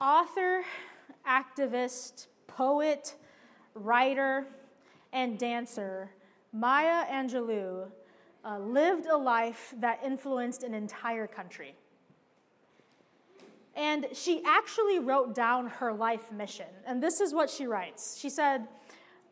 Author, 0.00 0.62
activist, 1.26 2.26
poet, 2.46 3.14
writer, 3.74 4.46
and 5.12 5.38
dancer 5.38 6.10
Maya 6.52 7.04
Angelou 7.10 7.88
uh, 8.44 8.58
lived 8.58 9.06
a 9.06 9.16
life 9.16 9.74
that 9.78 10.00
influenced 10.04 10.62
an 10.62 10.74
entire 10.74 11.26
country. 11.26 11.74
And 13.76 14.06
she 14.12 14.42
actually 14.44 14.98
wrote 14.98 15.34
down 15.34 15.68
her 15.68 15.92
life 15.92 16.32
mission. 16.32 16.66
And 16.86 17.02
this 17.02 17.20
is 17.20 17.34
what 17.34 17.50
she 17.50 17.66
writes 17.66 18.18
She 18.18 18.30
said, 18.30 18.66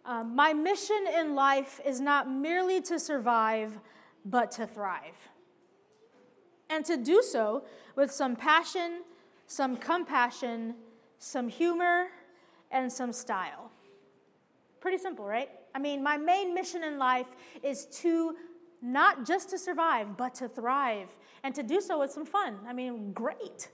um, 0.04 0.36
My 0.36 0.52
mission 0.52 1.06
in 1.18 1.34
life 1.34 1.80
is 1.84 2.00
not 2.00 2.30
merely 2.30 2.80
to 2.82 2.98
survive, 2.98 3.78
but 4.24 4.50
to 4.52 4.66
thrive. 4.66 5.30
And 6.68 6.84
to 6.84 6.96
do 6.96 7.22
so 7.22 7.64
with 7.94 8.12
some 8.12 8.36
passion, 8.36 9.02
some 9.46 9.76
compassion, 9.76 10.74
some 11.18 11.48
humor, 11.48 12.08
and 12.70 12.90
some 12.92 13.12
style. 13.12 13.70
Pretty 14.80 14.98
simple, 14.98 15.24
right? 15.24 15.50
I 15.74 15.78
mean, 15.78 16.02
my 16.02 16.16
main 16.16 16.54
mission 16.54 16.82
in 16.82 16.98
life 16.98 17.28
is 17.62 17.86
to 18.00 18.36
not 18.82 19.26
just 19.26 19.50
to 19.50 19.58
survive, 19.58 20.16
but 20.16 20.34
to 20.36 20.48
thrive, 20.48 21.08
and 21.42 21.54
to 21.54 21.62
do 21.62 21.80
so 21.80 21.98
with 21.98 22.10
some 22.10 22.26
fun. 22.26 22.56
I 22.66 22.72
mean, 22.72 23.12
great. 23.12 23.68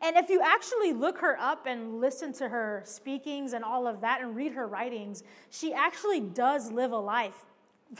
And 0.00 0.16
if 0.16 0.28
you 0.28 0.40
actually 0.42 0.92
look 0.92 1.18
her 1.18 1.38
up 1.38 1.66
and 1.66 2.00
listen 2.00 2.32
to 2.34 2.48
her 2.48 2.82
speakings 2.84 3.52
and 3.52 3.64
all 3.64 3.86
of 3.86 4.00
that 4.02 4.20
and 4.20 4.36
read 4.36 4.52
her 4.52 4.66
writings, 4.66 5.22
she 5.50 5.72
actually 5.72 6.20
does 6.20 6.70
live 6.70 6.92
a 6.92 6.98
life 6.98 7.46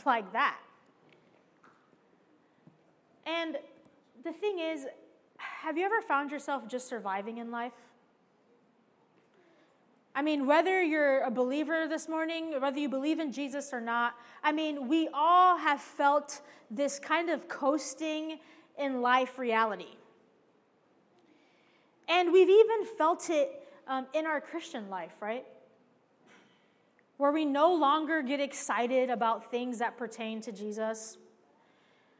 like 0.05 0.31
that. 0.33 0.57
And 3.25 3.57
the 4.23 4.31
thing 4.31 4.59
is, 4.59 4.85
have 5.37 5.77
you 5.77 5.85
ever 5.85 6.01
found 6.01 6.31
yourself 6.31 6.67
just 6.67 6.87
surviving 6.87 7.37
in 7.37 7.51
life? 7.51 7.73
I 10.15 10.23
mean, 10.23 10.47
whether 10.47 10.81
you're 10.81 11.21
a 11.21 11.29
believer 11.29 11.87
this 11.87 12.09
morning, 12.09 12.59
whether 12.59 12.79
you 12.79 12.89
believe 12.89 13.19
in 13.19 13.31
Jesus 13.31 13.71
or 13.71 13.79
not, 13.79 14.15
I 14.43 14.51
mean, 14.51 14.87
we 14.87 15.09
all 15.13 15.57
have 15.57 15.79
felt 15.79 16.41
this 16.71 16.97
kind 16.99 17.29
of 17.29 17.47
coasting 17.47 18.39
in 18.79 19.01
life 19.01 19.37
reality. 19.37 19.95
And 22.07 22.33
we've 22.33 22.49
even 22.49 22.85
felt 22.97 23.29
it 23.29 23.67
um, 23.87 24.07
in 24.13 24.25
our 24.25 24.41
Christian 24.41 24.89
life, 24.89 25.13
right? 25.19 25.45
Where 27.17 27.31
we 27.31 27.45
no 27.45 27.73
longer 27.73 28.21
get 28.21 28.39
excited 28.39 29.09
about 29.11 29.51
things 29.51 29.79
that 29.79 29.97
pertain 29.97 30.41
to 30.41 30.51
Jesus, 30.51 31.17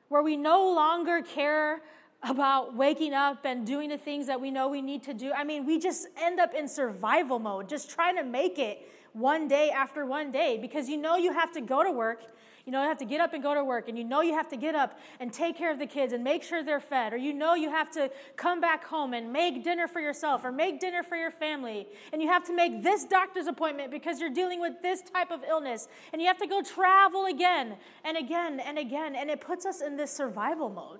where 0.09 0.21
we 0.21 0.37
no 0.37 0.71
longer 0.71 1.21
care 1.21 1.81
about 2.23 2.75
waking 2.75 3.13
up 3.13 3.45
and 3.45 3.65
doing 3.65 3.89
the 3.89 3.97
things 3.97 4.27
that 4.27 4.39
we 4.41 4.51
know 4.51 4.67
we 4.67 4.81
need 4.81 5.03
to 5.03 5.13
do. 5.13 5.31
I 5.31 5.43
mean, 5.43 5.65
we 5.65 5.79
just 5.79 6.07
end 6.17 6.39
up 6.39 6.53
in 6.53 6.67
survival 6.67 7.39
mode, 7.39 7.69
just 7.69 7.89
trying 7.89 8.15
to 8.17 8.23
make 8.23 8.59
it 8.59 8.89
one 9.13 9.47
day 9.47 9.69
after 9.69 10.05
one 10.05 10.31
day 10.31 10.57
because 10.61 10.89
you 10.89 10.97
know 10.97 11.17
you 11.17 11.33
have 11.33 11.51
to 11.53 11.61
go 11.61 11.83
to 11.83 11.91
work. 11.91 12.21
You 12.65 12.73
know, 12.73 12.81
you 12.81 12.89
have 12.89 12.97
to 12.97 13.05
get 13.05 13.21
up 13.21 13.31
and 13.31 13.41
go 13.41 13.53
to 13.53 13.63
work, 13.63 13.87
and 13.87 13.97
you 13.97 14.03
know 14.03 14.19
you 14.19 14.33
have 14.33 14.49
to 14.49 14.57
get 14.57 14.75
up 14.75 14.99
and 15.21 15.31
take 15.31 15.57
care 15.57 15.71
of 15.71 15.79
the 15.79 15.85
kids 15.85 16.11
and 16.11 16.21
make 16.21 16.43
sure 16.43 16.63
they're 16.63 16.81
fed, 16.81 17.13
or 17.13 17.17
you 17.17 17.31
know 17.33 17.55
you 17.55 17.69
have 17.69 17.89
to 17.91 18.11
come 18.35 18.59
back 18.59 18.83
home 18.83 19.13
and 19.13 19.31
make 19.31 19.63
dinner 19.63 19.87
for 19.87 20.01
yourself 20.01 20.43
or 20.43 20.51
make 20.51 20.81
dinner 20.81 21.01
for 21.01 21.15
your 21.15 21.31
family, 21.31 21.87
and 22.11 22.21
you 22.21 22.27
have 22.27 22.43
to 22.43 22.53
make 22.53 22.83
this 22.83 23.05
doctor's 23.05 23.47
appointment 23.47 23.89
because 23.89 24.19
you're 24.19 24.33
dealing 24.33 24.59
with 24.59 24.73
this 24.81 25.01
type 25.01 25.31
of 25.31 25.45
illness, 25.47 25.87
and 26.11 26.21
you 26.21 26.27
have 26.27 26.37
to 26.39 26.47
go 26.47 26.61
travel 26.61 27.27
again 27.27 27.77
and 28.03 28.17
again 28.17 28.59
and 28.59 28.77
again, 28.77 29.15
and 29.15 29.29
it 29.29 29.39
puts 29.39 29.65
us 29.65 29.79
in 29.79 29.95
this 29.95 30.11
survival 30.11 30.67
mode 30.67 30.99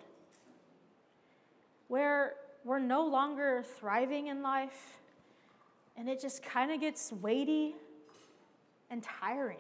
where 1.88 2.34
we're 2.64 2.80
no 2.80 3.06
longer 3.06 3.64
thriving 3.80 4.28
in 4.28 4.42
life 4.42 4.98
and 5.98 6.08
it 6.08 6.22
just 6.22 6.44
kind 6.44 6.72
of 6.72 6.80
gets 6.80 7.12
weighty 7.12 7.76
and 8.90 9.02
tiring. 9.02 9.58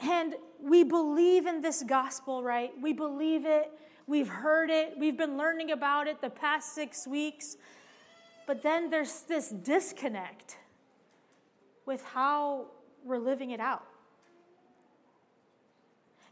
And 0.00 0.34
we 0.62 0.84
believe 0.84 1.46
in 1.46 1.62
this 1.62 1.82
gospel, 1.82 2.42
right? 2.42 2.70
We 2.80 2.92
believe 2.92 3.46
it. 3.46 3.70
We've 4.06 4.28
heard 4.28 4.70
it. 4.70 4.94
We've 4.98 5.16
been 5.16 5.38
learning 5.38 5.70
about 5.70 6.06
it 6.06 6.20
the 6.20 6.30
past 6.30 6.74
six 6.74 7.06
weeks. 7.06 7.56
But 8.46 8.62
then 8.62 8.90
there's 8.90 9.22
this 9.22 9.48
disconnect 9.48 10.58
with 11.86 12.04
how 12.04 12.66
we're 13.04 13.18
living 13.18 13.50
it 13.50 13.60
out. 13.60 13.86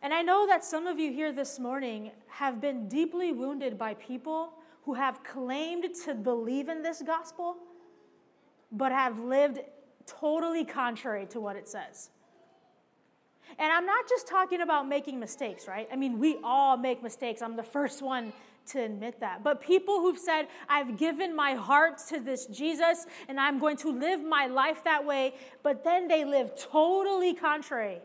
And 0.04 0.12
I 0.12 0.20
know 0.20 0.46
that 0.46 0.62
some 0.62 0.86
of 0.86 0.98
you 0.98 1.10
here 1.10 1.32
this 1.32 1.58
morning 1.58 2.10
have 2.28 2.60
been 2.60 2.88
deeply 2.88 3.32
wounded 3.32 3.78
by 3.78 3.94
people 3.94 4.52
who 4.82 4.92
have 4.92 5.24
claimed 5.24 5.86
to 6.04 6.14
believe 6.14 6.68
in 6.68 6.82
this 6.82 7.00
gospel, 7.00 7.56
but 8.70 8.92
have 8.92 9.18
lived 9.18 9.60
totally 10.04 10.62
contrary 10.62 11.24
to 11.28 11.40
what 11.40 11.56
it 11.56 11.66
says. 11.66 12.10
And 13.58 13.72
I'm 13.72 13.86
not 13.86 14.06
just 14.06 14.28
talking 14.28 14.60
about 14.60 14.86
making 14.86 15.18
mistakes, 15.18 15.66
right? 15.66 15.88
I 15.90 15.96
mean, 15.96 16.18
we 16.18 16.36
all 16.44 16.76
make 16.76 17.02
mistakes. 17.02 17.40
I'm 17.40 17.56
the 17.56 17.62
first 17.62 18.02
one 18.02 18.34
to 18.72 18.82
admit 18.82 19.20
that. 19.20 19.42
But 19.42 19.62
people 19.62 20.00
who've 20.00 20.18
said, 20.18 20.48
I've 20.68 20.98
given 20.98 21.34
my 21.34 21.54
heart 21.54 21.96
to 22.10 22.20
this 22.20 22.44
Jesus 22.44 23.06
and 23.26 23.40
I'm 23.40 23.58
going 23.58 23.78
to 23.78 23.88
live 23.90 24.22
my 24.22 24.48
life 24.48 24.84
that 24.84 25.06
way, 25.06 25.32
but 25.62 25.82
then 25.82 26.08
they 26.08 26.26
live 26.26 26.54
totally 26.56 27.32
contrary 27.32 28.02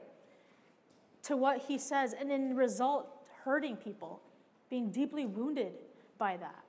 to 1.24 1.35
what 1.35 1.62
he 1.68 1.78
says, 1.78 2.13
and 2.13 2.31
in 2.31 2.56
result, 2.56 3.07
hurting 3.44 3.75
people, 3.78 4.22
being 4.69 4.91
deeply 4.91 5.25
wounded 5.25 5.74
by 6.18 6.38
that. 6.38 6.63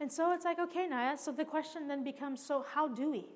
And 0.00 0.10
so 0.10 0.32
it's 0.32 0.44
like, 0.44 0.58
okay, 0.58 0.86
Naya, 0.86 1.18
so 1.18 1.30
the 1.30 1.44
question 1.44 1.86
then 1.86 2.02
becomes 2.02 2.44
so 2.44 2.64
how 2.72 2.88
do 2.88 3.10
we 3.10 3.26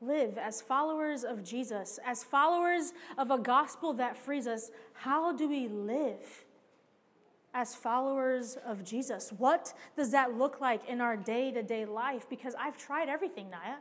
live 0.00 0.36
as 0.38 0.60
followers 0.60 1.24
of 1.24 1.42
Jesus, 1.42 1.98
as 2.04 2.22
followers 2.22 2.92
of 3.16 3.30
a 3.30 3.38
gospel 3.38 3.94
that 3.94 4.16
frees 4.16 4.46
us? 4.46 4.70
How 4.92 5.32
do 5.32 5.48
we 5.48 5.66
live 5.66 6.44
as 7.54 7.74
followers 7.74 8.58
of 8.66 8.84
Jesus? 8.84 9.32
What 9.38 9.72
does 9.96 10.10
that 10.10 10.36
look 10.36 10.60
like 10.60 10.86
in 10.88 11.00
our 11.00 11.16
day 11.16 11.50
to 11.52 11.62
day 11.62 11.86
life? 11.86 12.28
Because 12.28 12.54
I've 12.58 12.76
tried 12.76 13.08
everything, 13.08 13.48
Naya. 13.50 13.76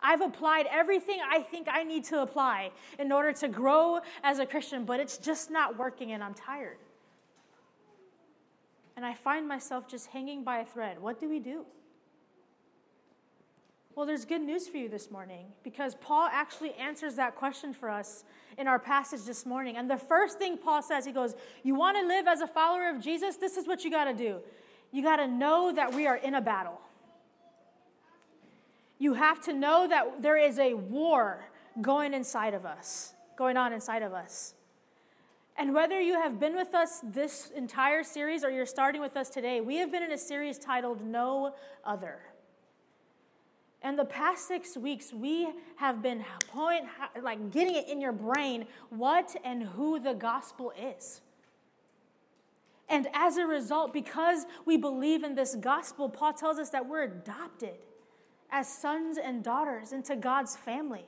I've 0.00 0.20
applied 0.20 0.66
everything 0.70 1.18
I 1.28 1.40
think 1.40 1.68
I 1.70 1.82
need 1.82 2.04
to 2.04 2.22
apply 2.22 2.70
in 2.98 3.12
order 3.12 3.32
to 3.32 3.48
grow 3.48 4.00
as 4.22 4.38
a 4.38 4.46
Christian, 4.46 4.84
but 4.84 5.00
it's 5.00 5.18
just 5.18 5.50
not 5.50 5.78
working 5.78 6.12
and 6.12 6.22
I'm 6.22 6.34
tired. 6.34 6.78
And 8.96 9.04
I 9.04 9.14
find 9.14 9.46
myself 9.46 9.88
just 9.88 10.08
hanging 10.08 10.42
by 10.42 10.58
a 10.58 10.64
thread. 10.64 11.00
What 11.00 11.20
do 11.20 11.28
we 11.28 11.38
do? 11.38 11.66
Well, 13.96 14.04
there's 14.04 14.26
good 14.26 14.42
news 14.42 14.68
for 14.68 14.76
you 14.76 14.90
this 14.90 15.10
morning 15.10 15.46
because 15.62 15.94
Paul 15.94 16.28
actually 16.30 16.74
answers 16.74 17.14
that 17.14 17.34
question 17.34 17.72
for 17.72 17.88
us 17.88 18.24
in 18.58 18.68
our 18.68 18.78
passage 18.78 19.24
this 19.24 19.46
morning. 19.46 19.78
And 19.78 19.90
the 19.90 19.96
first 19.96 20.38
thing 20.38 20.58
Paul 20.58 20.82
says, 20.82 21.06
he 21.06 21.12
goes, 21.12 21.34
You 21.62 21.74
want 21.74 21.96
to 21.96 22.06
live 22.06 22.26
as 22.26 22.42
a 22.42 22.46
follower 22.46 22.90
of 22.90 23.00
Jesus? 23.00 23.36
This 23.36 23.56
is 23.56 23.66
what 23.66 23.84
you 23.84 23.90
got 23.90 24.04
to 24.04 24.12
do. 24.12 24.40
You 24.92 25.02
got 25.02 25.16
to 25.16 25.26
know 25.26 25.72
that 25.72 25.94
we 25.94 26.06
are 26.06 26.16
in 26.16 26.34
a 26.34 26.42
battle. 26.42 26.78
You 28.98 29.14
have 29.14 29.40
to 29.42 29.52
know 29.52 29.86
that 29.88 30.22
there 30.22 30.38
is 30.38 30.58
a 30.58 30.74
war 30.74 31.44
going 31.80 32.14
inside 32.14 32.54
of 32.54 32.64
us, 32.64 33.14
going 33.36 33.56
on 33.56 33.72
inside 33.72 34.02
of 34.02 34.12
us. 34.12 34.54
And 35.58 35.74
whether 35.74 36.00
you 36.00 36.14
have 36.14 36.38
been 36.38 36.54
with 36.54 36.74
us 36.74 37.00
this 37.02 37.50
entire 37.54 38.02
series 38.02 38.44
or 38.44 38.50
you're 38.50 38.66
starting 38.66 39.00
with 39.00 39.16
us 39.16 39.30
today, 39.30 39.60
we 39.60 39.76
have 39.76 39.90
been 39.90 40.02
in 40.02 40.12
a 40.12 40.18
series 40.18 40.58
titled 40.58 41.04
No 41.04 41.54
Other. 41.84 42.20
And 43.82 43.98
the 43.98 44.04
past 44.04 44.48
six 44.48 44.76
weeks, 44.76 45.12
we 45.12 45.48
have 45.76 46.02
been 46.02 46.24
point, 46.48 46.84
like 47.22 47.50
getting 47.50 47.74
it 47.74 47.88
in 47.88 48.00
your 48.00 48.12
brain 48.12 48.66
what 48.90 49.36
and 49.44 49.62
who 49.62 49.98
the 49.98 50.14
gospel 50.14 50.72
is. 50.78 51.20
And 52.88 53.08
as 53.14 53.36
a 53.36 53.46
result, 53.46 53.92
because 53.92 54.44
we 54.64 54.76
believe 54.76 55.24
in 55.24 55.34
this 55.34 55.54
gospel, 55.54 56.08
Paul 56.08 56.32
tells 56.32 56.58
us 56.58 56.70
that 56.70 56.86
we're 56.86 57.02
adopted 57.02 57.76
as 58.50 58.68
sons 58.68 59.18
and 59.18 59.42
daughters 59.42 59.92
into 59.92 60.16
God's 60.16 60.56
family. 60.56 61.04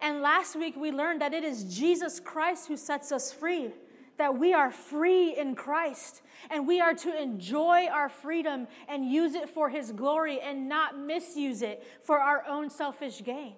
And 0.00 0.20
last 0.20 0.56
week 0.56 0.76
we 0.76 0.92
learned 0.92 1.20
that 1.20 1.34
it 1.34 1.44
is 1.44 1.64
Jesus 1.64 2.20
Christ 2.20 2.68
who 2.68 2.76
sets 2.76 3.10
us 3.10 3.32
free, 3.32 3.70
that 4.16 4.38
we 4.38 4.54
are 4.54 4.70
free 4.70 5.36
in 5.36 5.54
Christ, 5.54 6.22
and 6.50 6.66
we 6.66 6.80
are 6.80 6.94
to 6.94 7.20
enjoy 7.20 7.86
our 7.86 8.08
freedom 8.08 8.68
and 8.88 9.10
use 9.10 9.34
it 9.34 9.48
for 9.48 9.68
His 9.68 9.92
glory 9.92 10.40
and 10.40 10.68
not 10.68 10.98
misuse 10.98 11.62
it 11.62 11.84
for 12.02 12.20
our 12.20 12.44
own 12.46 12.70
selfish 12.70 13.22
gain. 13.24 13.54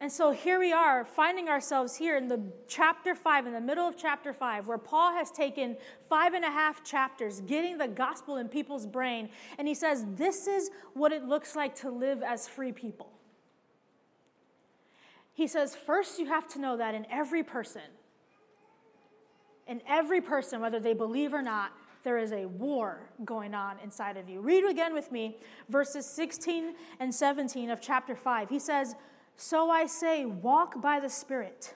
And 0.00 0.12
so 0.12 0.30
here 0.30 0.60
we 0.60 0.72
are, 0.72 1.04
finding 1.04 1.48
ourselves 1.48 1.96
here 1.96 2.16
in 2.16 2.28
the 2.28 2.40
chapter 2.68 3.16
five, 3.16 3.46
in 3.46 3.52
the 3.52 3.60
middle 3.60 3.86
of 3.86 3.96
chapter 3.96 4.32
five, 4.32 4.68
where 4.68 4.78
Paul 4.78 5.12
has 5.12 5.32
taken 5.32 5.76
five 6.08 6.34
and 6.34 6.44
a 6.44 6.50
half 6.50 6.84
chapters, 6.84 7.40
getting 7.40 7.78
the 7.78 7.88
gospel 7.88 8.36
in 8.36 8.48
people's 8.48 8.86
brain. 8.86 9.28
And 9.58 9.66
he 9.66 9.74
says, 9.74 10.06
This 10.14 10.46
is 10.46 10.70
what 10.94 11.10
it 11.12 11.24
looks 11.24 11.56
like 11.56 11.74
to 11.76 11.90
live 11.90 12.22
as 12.22 12.46
free 12.46 12.70
people. 12.70 13.10
He 15.34 15.48
says, 15.48 15.74
First, 15.74 16.20
you 16.20 16.26
have 16.26 16.46
to 16.48 16.60
know 16.60 16.76
that 16.76 16.94
in 16.94 17.04
every 17.10 17.42
person, 17.42 17.82
In 19.66 19.82
every 19.88 20.20
person, 20.20 20.60
whether 20.60 20.78
they 20.78 20.94
believe 20.94 21.34
or 21.34 21.42
not, 21.42 21.72
there 22.04 22.18
is 22.18 22.30
a 22.30 22.46
war 22.46 23.10
going 23.24 23.52
on 23.52 23.76
inside 23.82 24.16
of 24.16 24.28
you. 24.28 24.40
Read 24.40 24.64
again 24.64 24.94
with 24.94 25.10
me 25.10 25.38
verses 25.68 26.06
16 26.06 26.74
and 27.00 27.12
17 27.12 27.68
of 27.68 27.80
chapter 27.80 28.14
5. 28.14 28.48
He 28.48 28.60
says, 28.60 28.94
So 29.40 29.70
I 29.70 29.86
say, 29.86 30.24
walk 30.24 30.82
by 30.82 30.98
the 30.98 31.08
Spirit, 31.08 31.74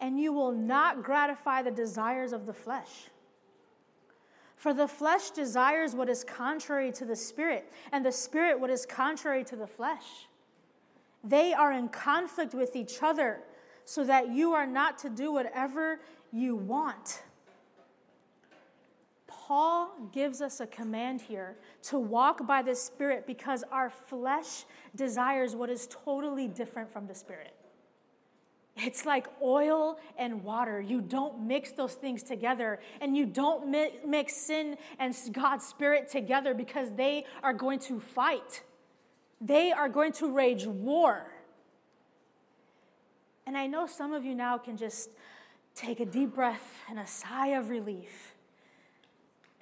and 0.00 0.18
you 0.18 0.32
will 0.32 0.50
not 0.50 1.04
gratify 1.04 1.62
the 1.62 1.70
desires 1.70 2.32
of 2.32 2.46
the 2.46 2.52
flesh. 2.52 3.08
For 4.56 4.74
the 4.74 4.88
flesh 4.88 5.30
desires 5.30 5.94
what 5.94 6.08
is 6.08 6.24
contrary 6.24 6.90
to 6.92 7.04
the 7.04 7.14
Spirit, 7.14 7.72
and 7.92 8.04
the 8.04 8.10
Spirit 8.10 8.58
what 8.58 8.70
is 8.70 8.84
contrary 8.84 9.44
to 9.44 9.56
the 9.56 9.68
flesh. 9.68 10.26
They 11.22 11.54
are 11.54 11.72
in 11.72 11.88
conflict 11.88 12.54
with 12.54 12.74
each 12.74 13.04
other, 13.04 13.38
so 13.84 14.02
that 14.02 14.30
you 14.30 14.52
are 14.52 14.66
not 14.66 14.98
to 14.98 15.08
do 15.08 15.32
whatever 15.32 16.00
you 16.32 16.56
want. 16.56 17.22
Paul 19.46 19.90
gives 20.12 20.40
us 20.40 20.60
a 20.60 20.66
command 20.66 21.20
here 21.20 21.56
to 21.84 21.98
walk 21.98 22.46
by 22.46 22.62
the 22.62 22.76
Spirit 22.76 23.26
because 23.26 23.64
our 23.72 23.90
flesh 23.90 24.64
desires 24.94 25.56
what 25.56 25.68
is 25.68 25.88
totally 25.90 26.46
different 26.46 26.92
from 26.92 27.08
the 27.08 27.14
Spirit. 27.14 27.54
It's 28.76 29.04
like 29.04 29.26
oil 29.42 29.98
and 30.16 30.44
water. 30.44 30.80
You 30.80 31.00
don't 31.00 31.42
mix 31.46 31.72
those 31.72 31.94
things 31.94 32.22
together, 32.22 32.78
and 33.00 33.16
you 33.16 33.26
don't 33.26 33.68
mix 34.06 34.36
sin 34.36 34.76
and 34.98 35.14
God's 35.32 35.66
Spirit 35.66 36.08
together 36.08 36.54
because 36.54 36.92
they 36.92 37.26
are 37.42 37.52
going 37.52 37.80
to 37.80 37.98
fight. 37.98 38.62
They 39.40 39.72
are 39.72 39.88
going 39.88 40.12
to 40.12 40.30
rage 40.30 40.66
war. 40.66 41.26
And 43.44 43.58
I 43.58 43.66
know 43.66 43.88
some 43.88 44.12
of 44.12 44.24
you 44.24 44.36
now 44.36 44.56
can 44.56 44.76
just 44.76 45.10
take 45.74 45.98
a 45.98 46.06
deep 46.06 46.32
breath 46.32 46.78
and 46.88 46.98
a 46.98 47.06
sigh 47.06 47.48
of 47.48 47.70
relief 47.70 48.31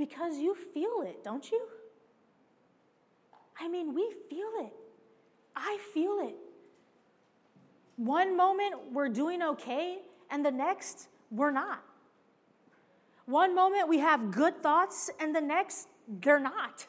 because 0.00 0.38
you 0.38 0.54
feel 0.54 1.02
it, 1.02 1.22
don't 1.22 1.50
you? 1.50 1.60
I 3.60 3.68
mean, 3.68 3.94
we 3.94 4.10
feel 4.30 4.48
it. 4.60 4.72
I 5.54 5.76
feel 5.92 6.20
it. 6.22 6.34
One 7.96 8.34
moment 8.34 8.76
we're 8.94 9.10
doing 9.10 9.42
okay, 9.42 9.98
and 10.30 10.42
the 10.42 10.50
next 10.50 11.08
we're 11.30 11.50
not. 11.50 11.82
One 13.26 13.54
moment 13.54 13.90
we 13.90 13.98
have 13.98 14.30
good 14.30 14.62
thoughts, 14.62 15.10
and 15.20 15.36
the 15.36 15.42
next 15.42 15.86
they're 16.08 16.40
not. 16.40 16.86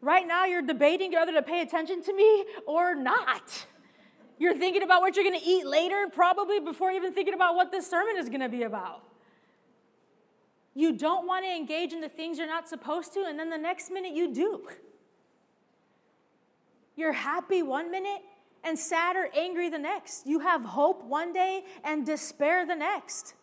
Right 0.00 0.26
now, 0.26 0.46
you're 0.46 0.62
debating 0.62 1.12
whether 1.12 1.32
to 1.32 1.42
pay 1.42 1.60
attention 1.60 2.02
to 2.02 2.12
me 2.12 2.44
or 2.66 2.96
not. 2.96 3.66
You're 4.40 4.56
thinking 4.56 4.82
about 4.82 5.00
what 5.00 5.14
you're 5.14 5.24
to 5.40 5.48
eat 5.48 5.64
later, 5.64 6.08
probably 6.12 6.58
before 6.58 6.90
even 6.90 7.12
thinking 7.12 7.34
about 7.34 7.54
what 7.54 7.70
this 7.70 7.88
sermon 7.88 8.16
is 8.18 8.28
to 8.40 8.48
be 8.48 8.64
about. 8.64 9.04
You 10.74 10.92
don't 10.92 11.26
want 11.26 11.44
to 11.44 11.50
engage 11.50 11.92
in 11.92 12.00
the 12.00 12.08
things 12.08 12.38
you're 12.38 12.46
not 12.46 12.68
supposed 12.68 13.12
to, 13.14 13.24
and 13.24 13.38
then 13.38 13.48
the 13.48 13.58
next 13.58 13.90
minute 13.90 14.12
you 14.12 14.34
do. 14.34 14.68
You're 16.96 17.12
happy 17.12 17.62
one 17.62 17.90
minute 17.90 18.22
and 18.62 18.78
sad 18.78 19.16
or 19.16 19.28
angry 19.36 19.68
the 19.68 19.78
next. 19.78 20.26
You 20.26 20.40
have 20.40 20.64
hope 20.64 21.04
one 21.04 21.32
day 21.32 21.64
and 21.84 22.04
despair 22.04 22.66
the 22.66 22.74
next. 22.74 23.34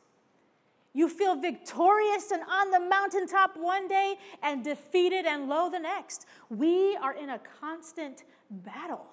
You 0.94 1.08
feel 1.08 1.36
victorious 1.36 2.32
and 2.32 2.44
on 2.44 2.72
the 2.72 2.80
mountaintop 2.80 3.56
one 3.56 3.88
day 3.88 4.16
and 4.44 4.64
defeated 4.64 5.26
and 5.26 5.48
low 5.48 5.70
the 5.70 5.80
next. 5.80 6.26
We 6.50 6.98
are 6.98 7.14
in 7.14 7.30
a 7.30 7.40
constant 7.62 8.24
battle. 8.50 9.06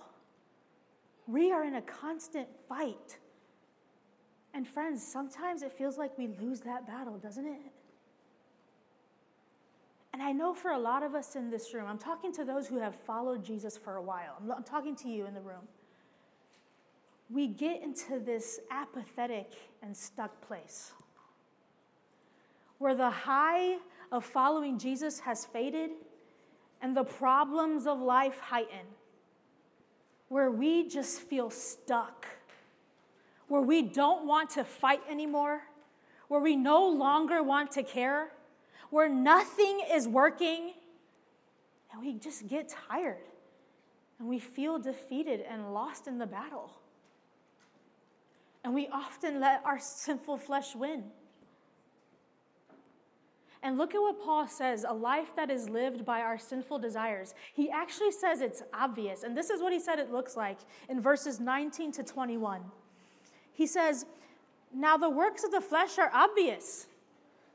We 1.28 1.52
are 1.52 1.64
in 1.64 1.76
a 1.76 1.82
constant 1.82 2.48
fight. 2.68 3.18
And 4.54 4.66
friends, 4.66 5.06
sometimes 5.06 5.62
it 5.62 5.72
feels 5.72 5.98
like 5.98 6.16
we 6.18 6.28
lose 6.40 6.60
that 6.60 6.86
battle, 6.86 7.18
doesn't 7.18 7.46
it? 7.46 7.60
And 10.18 10.26
I 10.26 10.32
know 10.32 10.52
for 10.52 10.72
a 10.72 10.78
lot 10.78 11.04
of 11.04 11.14
us 11.14 11.36
in 11.36 11.48
this 11.48 11.72
room, 11.72 11.84
I'm 11.86 11.96
talking 11.96 12.32
to 12.32 12.44
those 12.44 12.66
who 12.66 12.80
have 12.80 12.96
followed 12.96 13.44
Jesus 13.44 13.76
for 13.78 13.94
a 13.94 14.02
while, 14.02 14.34
I'm, 14.40 14.50
I'm 14.50 14.64
talking 14.64 14.96
to 14.96 15.08
you 15.08 15.26
in 15.26 15.32
the 15.32 15.40
room. 15.40 15.68
We 17.30 17.46
get 17.46 17.84
into 17.84 18.18
this 18.18 18.58
apathetic 18.68 19.52
and 19.80 19.96
stuck 19.96 20.40
place 20.40 20.90
where 22.78 22.96
the 22.96 23.10
high 23.10 23.76
of 24.10 24.24
following 24.24 24.76
Jesus 24.76 25.20
has 25.20 25.44
faded 25.44 25.90
and 26.82 26.96
the 26.96 27.04
problems 27.04 27.86
of 27.86 28.00
life 28.00 28.40
heighten, 28.40 28.86
where 30.30 30.50
we 30.50 30.88
just 30.88 31.20
feel 31.20 31.48
stuck, 31.48 32.26
where 33.46 33.62
we 33.62 33.82
don't 33.82 34.26
want 34.26 34.50
to 34.50 34.64
fight 34.64 35.02
anymore, 35.08 35.62
where 36.26 36.40
we 36.40 36.56
no 36.56 36.88
longer 36.88 37.40
want 37.40 37.70
to 37.70 37.84
care 37.84 38.32
where 38.90 39.08
nothing 39.08 39.80
is 39.90 40.08
working, 40.08 40.72
and 41.92 42.00
we 42.00 42.14
just 42.14 42.46
get 42.46 42.74
tired 42.88 43.24
and 44.18 44.28
we 44.28 44.38
feel 44.38 44.78
defeated 44.78 45.44
and 45.48 45.72
lost 45.72 46.06
in 46.06 46.18
the 46.18 46.26
battle. 46.26 46.72
And 48.64 48.74
we 48.74 48.88
often 48.88 49.40
let 49.40 49.62
our 49.64 49.78
sinful 49.78 50.38
flesh 50.38 50.74
win. 50.74 51.04
And 53.62 53.78
look 53.78 53.94
at 53.94 54.00
what 54.00 54.22
Paul 54.22 54.46
says 54.46 54.84
a 54.88 54.94
life 54.94 55.34
that 55.36 55.50
is 55.50 55.68
lived 55.68 56.04
by 56.04 56.20
our 56.20 56.38
sinful 56.38 56.78
desires. 56.78 57.34
He 57.54 57.70
actually 57.70 58.12
says 58.12 58.40
it's 58.40 58.62
obvious. 58.72 59.22
And 59.22 59.36
this 59.36 59.50
is 59.50 59.60
what 59.60 59.72
he 59.72 59.80
said 59.80 59.98
it 59.98 60.12
looks 60.12 60.36
like 60.36 60.58
in 60.88 61.00
verses 61.00 61.40
19 61.40 61.92
to 61.92 62.02
21. 62.02 62.62
He 63.52 63.66
says, 63.66 64.06
Now 64.72 64.96
the 64.96 65.10
works 65.10 65.44
of 65.44 65.50
the 65.50 65.60
flesh 65.60 65.98
are 65.98 66.10
obvious 66.12 66.86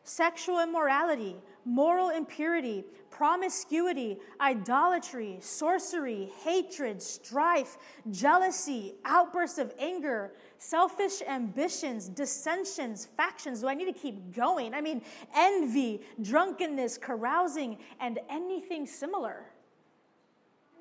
sexual 0.04 0.60
immorality, 0.60 1.36
moral 1.66 2.10
impurity, 2.10 2.84
promiscuity, 3.10 4.18
idolatry, 4.42 5.38
sorcery, 5.40 6.32
hatred, 6.44 7.02
strife, 7.02 7.78
jealousy, 8.12 8.96
outbursts 9.06 9.60
of 9.60 9.74
anger, 9.80 10.34
selfish 10.58 11.22
ambitions, 11.28 12.10
dissensions, 12.10 13.06
factions. 13.06 13.62
Do 13.62 13.68
I 13.68 13.76
need 13.76 13.94
to 13.94 14.00
keep 14.00 14.34
going? 14.36 14.74
I 14.74 14.82
mean, 14.82 15.02
envy, 15.36 16.02
drunkenness, 16.22 16.98
carousing, 16.98 17.78
and 18.00 18.20
anything 18.30 18.86
similar. 18.86 19.46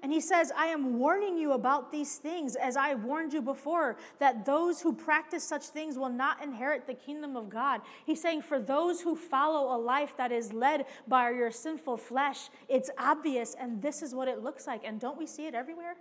And 0.02 0.12
he 0.12 0.20
says, 0.20 0.50
I 0.56 0.66
am 0.66 0.98
warning 0.98 1.38
you 1.38 1.52
about 1.52 1.92
these 1.92 2.16
things, 2.16 2.56
as 2.56 2.76
I 2.76 2.94
warned 2.94 3.32
you 3.32 3.40
before, 3.40 3.96
that 4.18 4.44
those 4.44 4.80
who 4.80 4.92
practice 4.92 5.44
such 5.44 5.66
things 5.66 5.96
will 5.96 6.08
not 6.08 6.42
inherit 6.42 6.88
the 6.88 6.94
kingdom 6.94 7.36
of 7.36 7.48
God. 7.48 7.82
He's 8.04 8.20
saying, 8.20 8.42
for 8.42 8.58
those 8.58 9.00
who 9.00 9.14
follow 9.14 9.76
a 9.76 9.78
life 9.78 10.16
that 10.16 10.32
is 10.32 10.52
led 10.52 10.86
by 11.06 11.30
your 11.30 11.52
sinful 11.52 11.98
flesh, 11.98 12.50
it's 12.68 12.90
obvious, 12.98 13.54
and 13.58 13.80
this 13.80 14.02
is 14.02 14.12
what 14.12 14.26
it 14.26 14.42
looks 14.42 14.66
like. 14.66 14.82
And 14.84 14.98
don't 14.98 15.16
we 15.16 15.26
see 15.26 15.46
it 15.46 15.54
everywhere? 15.54 15.94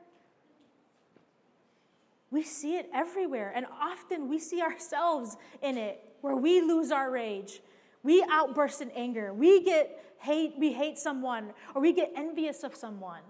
We 2.31 2.41
see 2.41 2.77
it 2.77 2.89
everywhere, 2.91 3.51
and 3.53 3.67
often 3.79 4.27
we 4.27 4.39
see 4.39 4.63
ourselves 4.63 5.37
in 5.61 5.77
it, 5.77 6.01
where 6.21 6.35
we 6.35 6.61
lose 6.61 6.89
our 6.89 7.11
rage. 7.11 7.61
We 8.01 8.25
outburst 8.31 8.81
in 8.81 8.89
anger. 8.91 9.31
We 9.31 9.63
get 9.63 10.15
hate, 10.17 10.55
we 10.57 10.73
hate 10.73 10.97
someone, 10.97 11.53
or 11.75 11.81
we 11.81 11.93
get 11.93 12.13
envious 12.15 12.63
of 12.63 12.75
someone. 12.75 13.21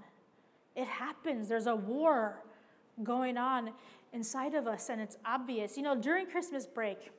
It 0.75 0.87
happens. 0.87 1.47
There's 1.47 1.67
a 1.67 1.75
war 1.75 2.41
going 3.03 3.37
on 3.37 3.71
inside 4.13 4.53
of 4.53 4.67
us, 4.67 4.89
and 4.89 5.01
it's 5.01 5.17
obvious. 5.25 5.77
You 5.77 5.83
know, 5.83 5.95
during 5.95 6.27
Christmas 6.27 6.65
break, 6.65 7.11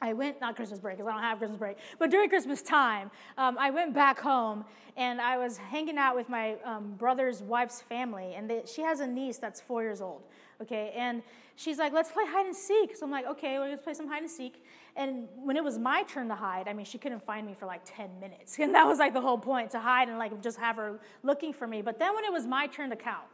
I 0.00 0.12
went, 0.12 0.40
not 0.40 0.54
Christmas 0.54 0.78
break, 0.78 0.96
because 0.96 1.08
I 1.08 1.12
don't 1.12 1.22
have 1.22 1.38
Christmas 1.38 1.58
break, 1.58 1.76
but 1.98 2.10
during 2.10 2.28
Christmas 2.28 2.62
time, 2.62 3.10
um, 3.36 3.58
I 3.58 3.70
went 3.70 3.94
back 3.94 4.20
home 4.20 4.64
and 4.96 5.20
I 5.20 5.38
was 5.38 5.56
hanging 5.56 5.98
out 5.98 6.14
with 6.14 6.28
my 6.28 6.56
um, 6.64 6.94
brother's 6.96 7.42
wife's 7.42 7.80
family. 7.80 8.34
And 8.34 8.48
they, 8.50 8.62
she 8.66 8.82
has 8.82 9.00
a 9.00 9.06
niece 9.06 9.38
that's 9.38 9.60
four 9.60 9.82
years 9.82 10.00
old, 10.00 10.22
okay? 10.60 10.92
And 10.96 11.22
she's 11.56 11.78
like, 11.78 11.92
let's 11.92 12.10
play 12.10 12.24
hide 12.26 12.46
and 12.46 12.54
seek. 12.54 12.96
So 12.96 13.06
I'm 13.06 13.12
like, 13.12 13.26
okay, 13.26 13.58
well, 13.58 13.68
let's 13.68 13.82
play 13.82 13.94
some 13.94 14.08
hide 14.08 14.22
and 14.22 14.30
seek. 14.30 14.64
And 14.98 15.28
when 15.36 15.56
it 15.56 15.62
was 15.62 15.78
my 15.78 16.02
turn 16.02 16.26
to 16.28 16.34
hide, 16.34 16.66
I 16.66 16.72
mean, 16.72 16.84
she 16.84 16.98
couldn't 16.98 17.22
find 17.22 17.46
me 17.46 17.54
for 17.54 17.66
like 17.66 17.82
10 17.84 18.18
minutes. 18.20 18.58
And 18.68 18.74
that 18.74 18.84
was 18.84 18.98
like 18.98 19.14
the 19.14 19.20
whole 19.20 19.38
point 19.38 19.70
to 19.70 19.78
hide 19.78 20.08
and 20.08 20.18
like 20.18 20.42
just 20.42 20.58
have 20.58 20.76
her 20.76 20.98
looking 21.22 21.52
for 21.52 21.66
me. 21.66 21.80
But 21.80 22.00
then 22.00 22.14
when 22.16 22.24
it 22.24 22.32
was 22.32 22.46
my 22.46 22.66
turn 22.66 22.90
to 22.90 22.96
count, 22.96 23.24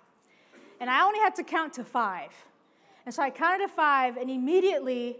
and 0.79 0.91
I 0.91 1.03
only 1.03 1.19
had 1.21 1.35
to 1.37 1.43
count 1.43 1.73
to 1.75 1.85
five. 1.85 2.31
And 3.07 3.15
so 3.15 3.23
I 3.23 3.31
counted 3.31 3.67
to 3.67 3.73
five, 3.73 4.17
and 4.19 4.31
immediately 4.31 5.17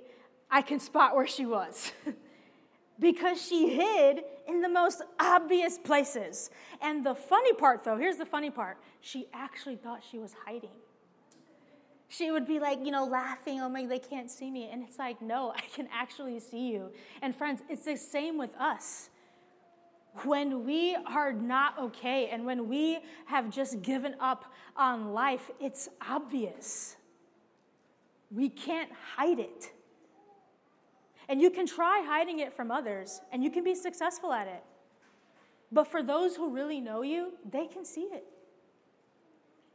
I 0.51 0.61
can 0.61 0.79
spot 0.79 1.17
where 1.17 1.27
she 1.27 1.47
was. 1.47 1.93
because 2.99 3.41
she 3.41 3.75
hid 3.75 4.23
in 4.47 4.61
the 4.61 4.69
most 4.69 5.03
obvious 5.19 5.79
places. 5.79 6.51
And 6.81 7.05
the 7.05 7.15
funny 7.15 7.53
part, 7.55 7.85
though, 7.85 7.97
here's 7.97 8.17
the 8.17 8.27
funny 8.27 8.51
part 8.51 8.77
she 9.01 9.27
actually 9.33 9.77
thought 9.77 10.03
she 10.09 10.19
was 10.19 10.35
hiding. 10.45 10.71
She 12.17 12.31
would 12.31 12.47
be 12.47 12.61
like, 12.61 12.85
you 12.85 12.91
know, 12.91 13.05
laughing, 13.05 13.61
oh 13.61 13.69
my, 13.69 13.87
they 13.87 13.99
can't 13.99 14.31
see 14.31 14.51
me. 14.51 14.69
And 14.71 14.85
it's 14.85 14.99
like, 14.99 15.21
no, 15.21 15.53
I 15.57 15.63
can 15.75 15.89
actually 15.93 16.39
see 16.41 16.71
you. 16.71 16.93
And 17.23 17.35
friends, 17.35 17.63
it's 17.69 17.85
the 17.85 17.97
same 17.97 18.39
with 18.39 18.55
us. 18.59 19.11
When 20.23 20.65
we 20.65 20.95
are 20.95 21.33
not 21.33 21.77
okay 21.79 22.29
and 22.29 22.47
when 22.47 22.69
we 22.69 23.01
have 23.27 23.51
just 23.51 23.83
given 23.83 24.15
up 24.21 24.45
on 24.77 25.13
life, 25.13 25.51
it's 25.61 25.89
obvious. 26.09 26.97
We 28.31 28.49
can't 28.49 28.91
hide 29.17 29.41
it. 29.41 29.73
And 31.29 31.41
you 31.41 31.51
can 31.51 31.67
try 31.67 32.05
hiding 32.07 32.41
it 32.41 32.53
from 32.53 32.71
others, 32.71 33.23
and 33.33 33.43
you 33.43 33.51
can 33.51 33.65
be 33.65 33.75
successful 33.75 34.33
at 34.33 34.47
it. 34.47 34.63
But 35.73 35.89
for 35.89 36.03
those 36.03 36.37
who 36.37 36.51
really 36.51 36.81
know 36.81 37.03
you, 37.03 37.33
they 37.51 37.67
can 37.67 37.85
see 37.85 38.03
it 38.03 38.25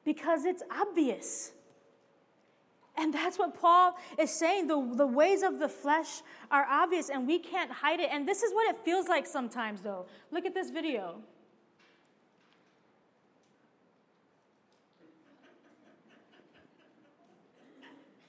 because 0.05 0.45
it's 0.45 0.63
obvious. 0.71 1.51
And 2.99 3.13
that's 3.13 3.39
what 3.39 3.57
Paul 3.57 3.95
is 4.17 4.29
saying. 4.29 4.67
The, 4.67 4.75
the 4.95 5.07
ways 5.07 5.41
of 5.41 5.57
the 5.57 5.69
flesh 5.69 6.21
are 6.51 6.67
obvious 6.69 7.09
and 7.09 7.25
we 7.25 7.39
can't 7.39 7.71
hide 7.71 8.01
it. 8.01 8.09
And 8.11 8.27
this 8.27 8.43
is 8.43 8.53
what 8.53 8.69
it 8.69 8.77
feels 8.83 9.07
like 9.07 9.25
sometimes, 9.25 9.79
though. 9.81 10.05
Look 10.31 10.45
at 10.45 10.53
this 10.53 10.69
video. 10.69 11.21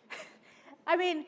I 0.86 0.96
mean, 0.96 1.24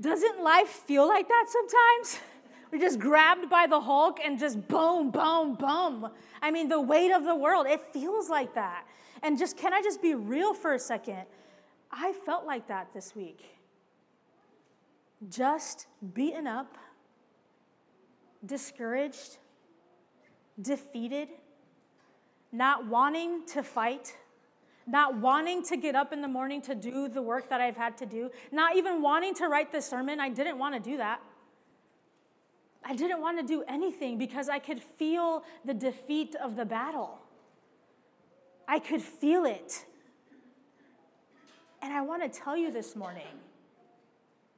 doesn't 0.00 0.40
life 0.40 0.68
feel 0.68 1.08
like 1.08 1.26
that 1.26 1.46
sometimes? 1.48 2.20
We're 2.70 2.78
just 2.78 3.00
grabbed 3.00 3.50
by 3.50 3.66
the 3.66 3.80
Hulk 3.80 4.20
and 4.24 4.38
just 4.38 4.68
boom, 4.68 5.10
boom, 5.10 5.56
boom. 5.56 6.08
I 6.40 6.52
mean, 6.52 6.68
the 6.68 6.80
weight 6.80 7.10
of 7.10 7.24
the 7.24 7.34
world, 7.34 7.66
it 7.66 7.80
feels 7.92 8.30
like 8.30 8.54
that. 8.54 8.86
And 9.24 9.36
just, 9.36 9.56
can 9.56 9.74
I 9.74 9.82
just 9.82 10.00
be 10.00 10.14
real 10.14 10.54
for 10.54 10.74
a 10.74 10.78
second? 10.78 11.24
I 11.90 12.12
felt 12.12 12.44
like 12.46 12.68
that 12.68 12.92
this 12.92 13.14
week. 13.14 13.44
Just 15.30 15.86
beaten 16.14 16.46
up, 16.46 16.76
discouraged, 18.44 19.38
defeated, 20.60 21.28
not 22.52 22.86
wanting 22.86 23.46
to 23.46 23.62
fight, 23.62 24.16
not 24.86 25.16
wanting 25.16 25.62
to 25.64 25.76
get 25.76 25.94
up 25.94 26.12
in 26.12 26.22
the 26.22 26.28
morning 26.28 26.60
to 26.62 26.74
do 26.74 27.08
the 27.08 27.22
work 27.22 27.48
that 27.48 27.60
I've 27.60 27.76
had 27.76 27.96
to 27.98 28.06
do, 28.06 28.30
not 28.52 28.76
even 28.76 29.02
wanting 29.02 29.34
to 29.34 29.48
write 29.48 29.72
the 29.72 29.82
sermon. 29.82 30.20
I 30.20 30.28
didn't 30.28 30.58
want 30.58 30.74
to 30.74 30.90
do 30.90 30.96
that. 30.98 31.20
I 32.84 32.94
didn't 32.94 33.20
want 33.20 33.38
to 33.40 33.44
do 33.44 33.64
anything 33.66 34.16
because 34.16 34.48
I 34.48 34.60
could 34.60 34.80
feel 34.80 35.42
the 35.64 35.74
defeat 35.74 36.36
of 36.36 36.54
the 36.54 36.64
battle. 36.64 37.18
I 38.68 38.78
could 38.78 39.02
feel 39.02 39.44
it. 39.44 39.84
And 41.86 41.94
I 41.94 42.00
want 42.00 42.20
to 42.20 42.40
tell 42.40 42.56
you 42.56 42.72
this 42.72 42.96
morning 42.96 43.38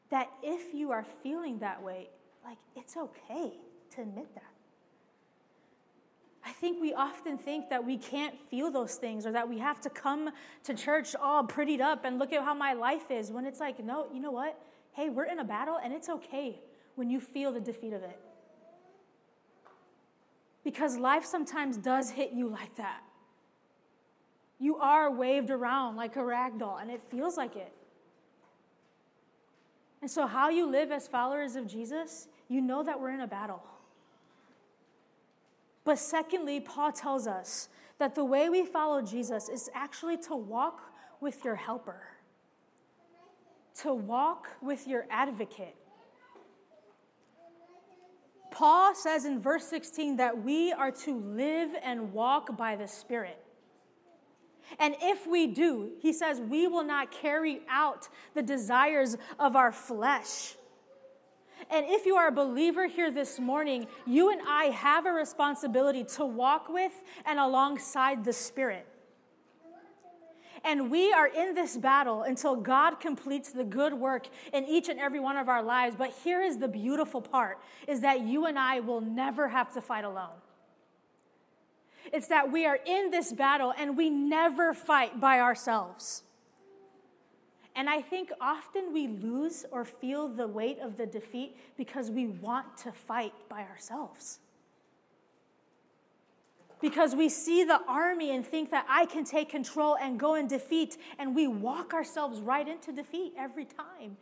that 0.09 0.31
if 0.43 0.73
you 0.73 0.93
are 0.93 1.05
feeling 1.23 1.59
that 1.59 1.83
way, 1.83 2.09
like 2.43 2.57
it's 2.75 2.97
okay 2.97 3.53
to 3.95 4.01
admit 4.01 4.35
that. 4.35 4.55
I 6.43 6.53
think 6.53 6.81
we 6.81 6.95
often 6.95 7.37
think 7.37 7.69
that 7.69 7.85
we 7.85 7.99
can't 7.99 8.35
feel 8.51 8.71
those 8.71 8.95
things 8.95 9.27
or 9.27 9.33
that 9.33 9.47
we 9.47 9.59
have 9.59 9.79
to 9.83 9.91
come 9.91 10.31
to 10.65 10.73
church 10.73 11.15
all 11.15 11.45
prettied 11.45 11.83
up 11.83 12.07
and 12.07 12.19
look 12.19 12.33
at 12.33 12.43
how 12.43 12.55
my 12.55 12.73
life 12.73 13.11
is 13.11 13.31
when 13.31 13.45
it's 13.45 13.61
like, 13.61 13.85
no, 13.85 14.07
you 14.11 14.21
know 14.21 14.33
what? 14.33 14.59
Hey, 14.93 15.11
we're 15.11 15.27
in 15.27 15.39
a 15.39 15.45
battle 15.45 15.79
and 15.85 15.93
it's 15.93 16.09
okay 16.09 16.59
when 16.95 17.11
you 17.11 17.21
feel 17.21 17.53
the 17.53 17.61
defeat 17.61 17.93
of 17.93 18.03
it. 18.03 18.19
Because 20.65 20.97
life 20.97 21.27
sometimes 21.27 21.77
does 21.77 22.09
hit 22.09 22.33
you 22.33 22.49
like 22.49 22.75
that. 22.77 23.03
You 24.59 24.77
are 24.77 25.11
waved 25.11 25.51
around 25.51 25.97
like 25.97 26.17
a 26.17 26.25
rag 26.25 26.59
doll, 26.59 26.79
and 26.79 26.91
it 26.91 27.03
feels 27.03 27.37
like 27.37 27.57
it. 27.57 27.73
And 30.01 30.11
so, 30.11 30.27
how 30.27 30.49
you 30.49 30.69
live 30.69 30.91
as 30.91 31.09
followers 31.09 31.57
of 31.57 31.67
Jesus, 31.67 32.29
you 32.49 32.61
know 32.61 32.83
that 32.83 33.01
we're 33.01 33.11
in 33.11 33.21
a 33.21 33.27
battle. 33.27 33.63
But 35.85 35.99
secondly, 35.99 36.61
Paul 36.61 36.93
tells 36.93 37.27
us 37.27 37.69
that 37.99 38.15
the 38.15 38.25
way 38.25 38.49
we 38.49 38.65
follow 38.65 39.03
Jesus 39.03 39.49
is 39.49 39.71
actually 39.75 40.17
to 40.19 40.37
walk 40.37 40.81
with 41.21 41.45
your 41.45 41.57
helper, 41.57 42.03
to 43.83 43.95
walk 43.95 44.49
with 44.61 44.87
your 44.87 45.07
advocate. 45.11 45.75
Paul 48.51 48.95
says 48.95 49.25
in 49.25 49.41
verse 49.41 49.65
16 49.67 50.17
that 50.17 50.43
we 50.43 50.73
are 50.73 50.91
to 50.91 51.19
live 51.19 51.71
and 51.83 52.13
walk 52.13 52.57
by 52.57 52.77
the 52.77 52.89
Spirit. 52.89 53.43
And 54.79 54.95
if 55.01 55.27
we 55.27 55.47
do, 55.47 55.91
he 56.01 56.13
says, 56.13 56.41
we 56.41 56.67
will 56.67 56.85
not 56.85 57.11
carry 57.11 57.61
out 57.69 58.09
the 58.35 58.43
desires 58.43 59.17
of 59.39 59.57
our 59.57 59.73
flesh. 59.73 60.55
And 61.71 61.87
if 61.89 62.07
you 62.07 62.17
are 62.17 62.29
a 62.29 62.33
believer 62.33 62.87
here 62.87 63.11
this 63.11 63.39
morning, 63.39 63.87
you 64.07 64.31
and 64.31 64.41
I 64.47 64.67
have 64.67 65.07
a 65.07 65.13
responsibility 65.13 66.05
to 66.17 66.25
walk 66.25 66.69
with 66.69 66.93
and 67.27 67.39
alongside 67.39 68.25
the 68.25 68.33
Spirit. 68.33 68.87
And 70.65 70.91
we 70.91 71.13
are 71.13 71.29
in 71.29 71.55
this 71.55 71.77
battle 71.77 72.23
until 72.23 72.57
God 72.57 73.01
completes 73.01 73.53
the 73.53 73.65
good 73.65 73.95
work 73.95 74.29
in 74.53 74.65
each 74.65 74.89
and 74.89 74.99
every 74.99 75.21
one 75.21 75.37
of 75.37 75.49
our 75.49 75.63
lives. 75.63 75.95
But 75.97 76.13
here 76.25 76.43
is 76.43 76.59
the 76.59 76.69
beautiful 76.69 77.21
part 77.21 77.59
is 77.87 78.01
that 78.01 78.23
you 78.23 78.47
and 78.47 78.59
I 78.59 78.81
will 78.81 79.01
never 79.01 79.49
have 79.49 79.73
to 79.75 79.81
fight 79.81 80.05
alone. 80.05 80.35
It's 82.13 82.29
that 82.29 82.51
we 82.51 82.67
are 82.67 82.79
in 82.85 83.11
this 83.11 83.33
battle 83.33 83.73
and 83.77 83.97
we 83.97 84.11
never 84.11 84.75
fight 84.75 85.21
by 85.21 85.41
ourselves. 85.41 86.23
And 87.75 87.89
I 87.89 88.03
think 88.03 88.33
often 88.41 88.93
we 88.93 89.07
lose 89.07 89.65
or 89.71 89.85
feel 89.85 90.29
the 90.29 90.49
weight 90.49 90.81
of 90.81 90.97
the 90.97 91.07
defeat 91.07 91.57
because 91.77 92.11
we 92.11 92.27
want 92.27 92.77
to 92.79 92.93
fight 92.93 93.33
by 93.49 93.63
ourselves. 93.63 94.41
Because 96.81 97.15
we 97.15 97.29
see 97.29 97.65
the 97.65 97.81
army 97.87 98.35
and 98.35 98.45
think 98.45 98.71
that 98.71 98.85
I 98.89 99.07
can 99.07 99.25
take 99.25 99.49
control 99.49 99.97
and 99.97 100.19
go 100.19 100.35
and 100.35 100.49
defeat, 100.49 100.97
and 101.19 101.35
we 101.35 101.47
walk 101.47 101.93
ourselves 101.95 102.41
right 102.41 102.67
into 102.67 102.93
defeat 102.93 103.35
every 103.37 103.65
time 103.65 104.17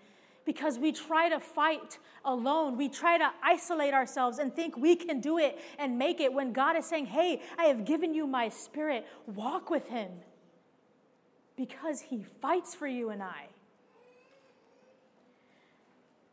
because 0.46 0.78
we 0.78 0.92
try 0.92 1.28
to 1.28 1.40
fight 1.40 1.98
alone. 2.24 2.78
We 2.78 2.88
try 2.88 3.18
to 3.18 3.30
isolate 3.42 3.92
ourselves 3.92 4.38
and 4.38 4.54
think 4.54 4.76
we 4.76 4.96
can 4.96 5.20
do 5.20 5.38
it 5.38 5.58
and 5.78 5.98
make 5.98 6.20
it 6.20 6.32
when 6.32 6.52
God 6.52 6.76
is 6.76 6.86
saying, 6.86 7.06
Hey, 7.06 7.42
I 7.58 7.64
have 7.64 7.84
given 7.84 8.14
you 8.14 8.26
my 8.26 8.48
spirit. 8.48 9.06
Walk 9.26 9.68
with 9.68 9.88
him 9.88 10.10
because 11.56 12.00
he 12.00 12.24
fights 12.40 12.74
for 12.74 12.86
you 12.86 13.10
and 13.10 13.22
I. 13.22 13.48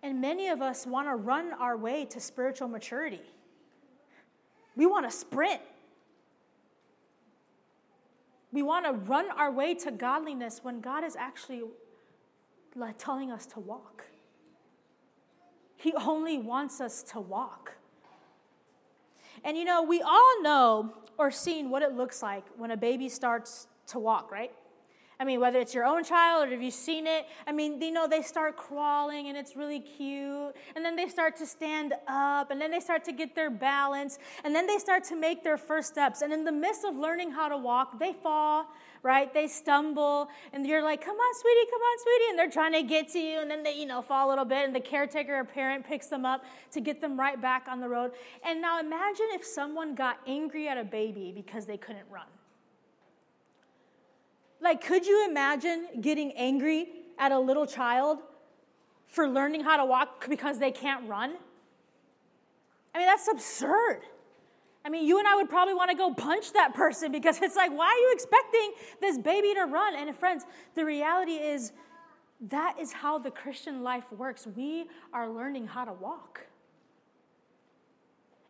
And 0.03 0.21
many 0.21 0.49
of 0.49 0.61
us 0.61 0.85
want 0.85 1.07
to 1.07 1.15
run 1.15 1.53
our 1.53 1.75
way 1.75 2.05
to 2.05 2.19
spiritual 2.19 2.67
maturity. 2.67 3.21
We 4.75 4.85
want 4.85 5.09
to 5.09 5.15
sprint. 5.15 5.61
We 8.51 8.61
want 8.61 8.85
to 8.85 8.91
run 8.91 9.31
our 9.31 9.51
way 9.51 9.73
to 9.75 9.91
godliness 9.91 10.59
when 10.61 10.81
God 10.81 11.03
is 11.03 11.15
actually 11.15 11.63
like 12.75 12.97
telling 12.97 13.31
us 13.31 13.45
to 13.47 13.59
walk. 13.59 14.05
He 15.75 15.93
only 15.93 16.37
wants 16.37 16.79
us 16.79 17.03
to 17.03 17.19
walk. 17.19 17.73
And 19.43 19.57
you 19.57 19.65
know, 19.65 19.83
we 19.83 20.01
all 20.01 20.41
know 20.41 20.93
or 21.17 21.29
seen 21.29 21.69
what 21.69 21.81
it 21.81 21.93
looks 21.93 22.21
like 22.21 22.45
when 22.57 22.71
a 22.71 22.77
baby 22.77 23.09
starts 23.09 23.67
to 23.87 23.99
walk, 23.99 24.31
right? 24.31 24.51
I 25.19 25.25
mean, 25.25 25.39
whether 25.39 25.59
it's 25.59 25.73
your 25.73 25.85
own 25.85 26.03
child 26.03 26.47
or 26.47 26.51
have 26.51 26.61
you've 26.61 26.73
seen 26.73 27.07
it, 27.07 27.27
I 27.45 27.51
mean, 27.51 27.81
you 27.81 27.91
know, 27.91 28.07
they 28.07 28.21
start 28.21 28.57
crawling 28.57 29.27
and 29.27 29.37
it's 29.37 29.55
really 29.55 29.79
cute. 29.79 30.53
And 30.75 30.83
then 30.83 30.95
they 30.95 31.07
start 31.07 31.37
to 31.37 31.45
stand 31.45 31.93
up 32.07 32.51
and 32.51 32.59
then 32.59 32.71
they 32.71 32.79
start 32.79 33.05
to 33.05 33.13
get 33.13 33.35
their 33.35 33.49
balance 33.49 34.17
and 34.43 34.55
then 34.55 34.67
they 34.67 34.79
start 34.79 35.03
to 35.05 35.15
make 35.15 35.43
their 35.43 35.57
first 35.57 35.89
steps. 35.89 36.21
And 36.21 36.33
in 36.33 36.43
the 36.43 36.51
midst 36.51 36.83
of 36.83 36.95
learning 36.95 37.31
how 37.31 37.47
to 37.47 37.57
walk, 37.57 37.99
they 37.99 38.13
fall, 38.13 38.67
right? 39.03 39.33
They 39.33 39.47
stumble 39.47 40.29
and 40.53 40.65
you're 40.65 40.81
like, 40.81 41.03
come 41.03 41.15
on, 41.15 41.35
sweetie, 41.35 41.69
come 41.69 41.81
on, 41.81 41.99
sweetie. 41.99 42.29
And 42.29 42.39
they're 42.39 42.49
trying 42.49 42.71
to 42.73 42.83
get 42.83 43.09
to 43.09 43.19
you 43.19 43.41
and 43.41 43.51
then 43.51 43.61
they, 43.61 43.77
you 43.77 43.85
know, 43.85 44.01
fall 44.01 44.27
a 44.27 44.29
little 44.29 44.45
bit 44.45 44.65
and 44.65 44.73
the 44.73 44.79
caretaker 44.79 45.35
or 45.35 45.43
parent 45.43 45.85
picks 45.85 46.07
them 46.07 46.25
up 46.25 46.45
to 46.71 46.79
get 46.79 47.01
them 47.01 47.19
right 47.19 47.39
back 47.39 47.67
on 47.69 47.81
the 47.81 47.89
road. 47.89 48.11
And 48.43 48.61
now 48.61 48.79
imagine 48.79 49.27
if 49.31 49.45
someone 49.45 49.93
got 49.93 50.19
angry 50.25 50.69
at 50.69 50.77
a 50.77 50.85
baby 50.85 51.33
because 51.35 51.65
they 51.65 51.77
couldn't 51.77 52.05
run. 52.09 52.27
Like, 54.61 54.81
could 54.81 55.05
you 55.05 55.27
imagine 55.29 55.87
getting 55.99 56.31
angry 56.31 56.87
at 57.19 57.33
a 57.33 57.39
little 57.39 57.65
child 57.65 58.19
for 59.07 59.27
learning 59.27 59.65
how 59.65 59.75
to 59.75 59.85
walk 59.85 60.29
because 60.29 60.59
they 60.59 60.71
can't 60.71 61.07
run? 61.09 61.35
I 62.95 62.99
mean, 62.99 63.07
that's 63.07 63.27
absurd. 63.27 64.03
I 64.85 64.89
mean, 64.89 65.07
you 65.07 65.17
and 65.17 65.27
I 65.27 65.35
would 65.35 65.49
probably 65.49 65.73
want 65.73 65.91
to 65.91 65.97
go 65.97 66.13
punch 66.13 66.51
that 66.53 66.73
person 66.73 67.11
because 67.11 67.41
it's 67.41 67.55
like, 67.55 67.71
why 67.71 67.87
are 67.87 67.97
you 67.97 68.11
expecting 68.13 68.73
this 68.99 69.17
baby 69.17 69.53
to 69.53 69.63
run? 69.63 69.95
And 69.95 70.13
friends, 70.15 70.45
the 70.75 70.83
reality 70.83 71.33
is 71.33 71.71
that 72.49 72.77
is 72.79 72.91
how 72.91 73.17
the 73.17 73.31
Christian 73.31 73.83
life 73.83 74.11
works. 74.11 74.45
We 74.45 74.85
are 75.13 75.29
learning 75.29 75.67
how 75.67 75.85
to 75.85 75.93
walk. 75.93 76.41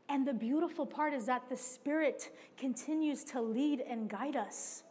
And 0.10 0.28
the 0.28 0.34
beautiful 0.34 0.86
part 0.86 1.14
is 1.14 1.28
that 1.28 1.50
the 1.50 1.58
Spirit 1.58 2.36
continues 2.58 3.24
to 3.26 3.42
lead 3.42 3.82
and 3.82 4.10
guide 4.10 4.36
us. 4.36 4.84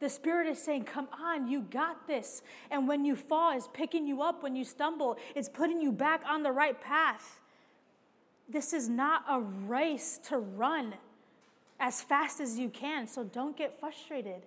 The 0.00 0.08
Spirit 0.08 0.48
is 0.48 0.60
saying, 0.60 0.84
Come 0.84 1.08
on, 1.12 1.46
you 1.46 1.62
got 1.62 2.06
this. 2.06 2.42
And 2.70 2.88
when 2.88 3.04
you 3.04 3.14
fall, 3.14 3.56
it's 3.56 3.68
picking 3.72 4.06
you 4.06 4.22
up. 4.22 4.42
When 4.42 4.56
you 4.56 4.64
stumble, 4.64 5.18
it's 5.34 5.48
putting 5.48 5.80
you 5.80 5.92
back 5.92 6.22
on 6.26 6.42
the 6.42 6.52
right 6.52 6.80
path. 6.80 7.39
This 8.50 8.72
is 8.72 8.88
not 8.88 9.24
a 9.28 9.40
race 9.40 10.18
to 10.24 10.38
run 10.38 10.94
as 11.78 12.02
fast 12.02 12.40
as 12.40 12.58
you 12.58 12.68
can. 12.68 13.06
So 13.06 13.22
don't 13.22 13.56
get 13.56 13.78
frustrated 13.78 14.42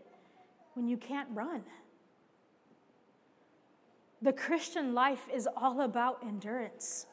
when 0.74 0.88
you 0.88 0.98
can't 0.98 1.30
run. 1.34 1.64
The 4.22 4.34
Christian 4.34 4.94
life 4.94 5.28
is 5.34 5.48
all 5.56 5.82
about 5.82 6.20
endurance. 6.26 7.08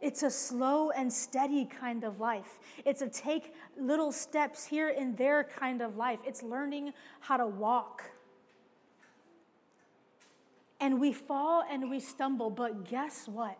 It's 0.00 0.22
a 0.22 0.30
slow 0.30 0.90
and 0.90 1.10
steady 1.10 1.64
kind 1.64 2.04
of 2.04 2.20
life. 2.20 2.58
It's 2.84 3.02
a 3.02 3.08
take 3.08 3.54
little 3.78 4.12
steps 4.12 4.66
here 4.66 4.94
and 4.96 5.16
there 5.16 5.44
kind 5.44 5.80
of 5.80 5.96
life. 5.96 6.18
It's 6.26 6.42
learning 6.42 6.92
how 7.20 7.38
to 7.38 7.46
walk. 7.46 8.02
And 10.80 11.00
we 11.00 11.12
fall 11.12 11.64
and 11.70 11.90
we 11.90 12.00
stumble, 12.00 12.50
but 12.50 12.88
guess 12.88 13.26
what? 13.26 13.58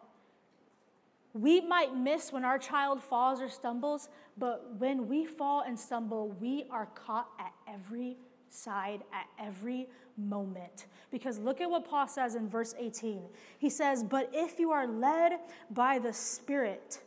We 1.37 1.61
might 1.61 1.95
miss 1.95 2.33
when 2.33 2.45
our 2.45 2.59
child 2.59 3.03
falls 3.03 3.43
or 3.43 3.51
stumbles, 3.51 4.09
but 4.39 4.77
when 4.79 5.07
we 5.07 5.27
fall 5.27 5.63
and 5.67 5.79
stumble, 5.79 6.35
we 6.41 6.65
are 6.71 6.87
caught 6.95 7.29
at 7.39 7.53
every 7.69 8.17
side 8.49 9.03
at 9.13 9.27
every 9.39 9.89
moment. 10.17 10.87
Because 11.11 11.39
look 11.39 11.61
at 11.61 11.69
what 11.69 11.87
Paul 11.89 12.09
says 12.09 12.37
in 12.37 12.49
verse 12.49 12.75
18. 12.79 13.21
He 13.59 13.69
says, 13.69 14.03
But 14.03 14.31
if 14.33 14.59
you 14.59 14.71
are 14.71 14.87
led 14.87 15.39
by 15.71 15.99
the 15.99 16.13
Spirit, 16.13 17.01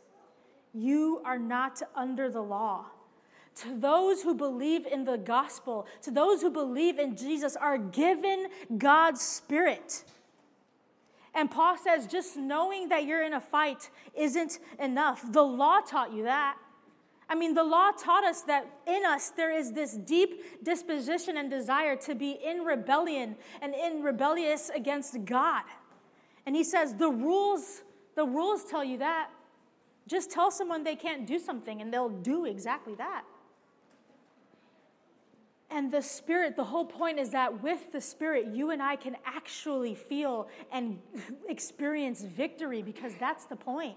you 0.72 1.20
are 1.24 1.38
not 1.38 1.82
under 1.96 2.30
the 2.30 2.42
law. 2.42 2.86
To 3.56 3.76
those 3.76 4.22
who 4.22 4.34
believe 4.34 4.86
in 4.86 5.04
the 5.04 5.18
gospel, 5.18 5.88
to 6.02 6.12
those 6.12 6.40
who 6.40 6.50
believe 6.50 7.00
in 7.00 7.16
Jesus, 7.16 7.56
are 7.56 7.78
given 7.78 8.46
God's 8.78 9.20
Spirit. 9.20 10.04
And 11.34 11.50
Paul 11.50 11.76
says, 11.76 12.06
just 12.06 12.36
knowing 12.36 12.88
that 12.88 13.04
you're 13.04 13.22
in 13.22 13.34
a 13.34 13.40
fight 13.40 13.90
isn't 14.14 14.58
enough. 14.78 15.22
The 15.30 15.42
law 15.42 15.80
taught 15.80 16.12
you 16.12 16.24
that. 16.24 16.56
I 17.28 17.36
mean, 17.36 17.54
the 17.54 17.62
law 17.62 17.92
taught 17.92 18.24
us 18.24 18.42
that 18.42 18.66
in 18.88 19.04
us 19.06 19.30
there 19.30 19.56
is 19.56 19.72
this 19.72 19.96
deep 19.96 20.64
disposition 20.64 21.36
and 21.36 21.48
desire 21.48 21.94
to 21.96 22.16
be 22.16 22.32
in 22.32 22.62
rebellion 22.62 23.36
and 23.62 23.72
in 23.72 24.02
rebellious 24.02 24.68
against 24.74 25.24
God. 25.24 25.62
And 26.44 26.56
he 26.56 26.64
says 26.64 26.96
the 26.96 27.08
rules, 27.08 27.82
the 28.16 28.24
rules 28.24 28.64
tell 28.64 28.82
you 28.82 28.98
that. 28.98 29.30
Just 30.08 30.32
tell 30.32 30.50
someone 30.50 30.82
they 30.82 30.96
can't 30.96 31.24
do 31.24 31.38
something 31.38 31.80
and 31.80 31.92
they'll 31.92 32.08
do 32.08 32.46
exactly 32.46 32.96
that. 32.96 33.22
And 35.70 35.92
the 35.92 36.02
Spirit, 36.02 36.56
the 36.56 36.64
whole 36.64 36.84
point 36.84 37.18
is 37.18 37.30
that 37.30 37.62
with 37.62 37.92
the 37.92 38.00
Spirit, 38.00 38.48
you 38.52 38.70
and 38.70 38.82
I 38.82 38.96
can 38.96 39.16
actually 39.24 39.94
feel 39.94 40.48
and 40.72 40.98
experience 41.48 42.22
victory 42.22 42.82
because 42.82 43.14
that's 43.20 43.44
the 43.46 43.56
point. 43.56 43.96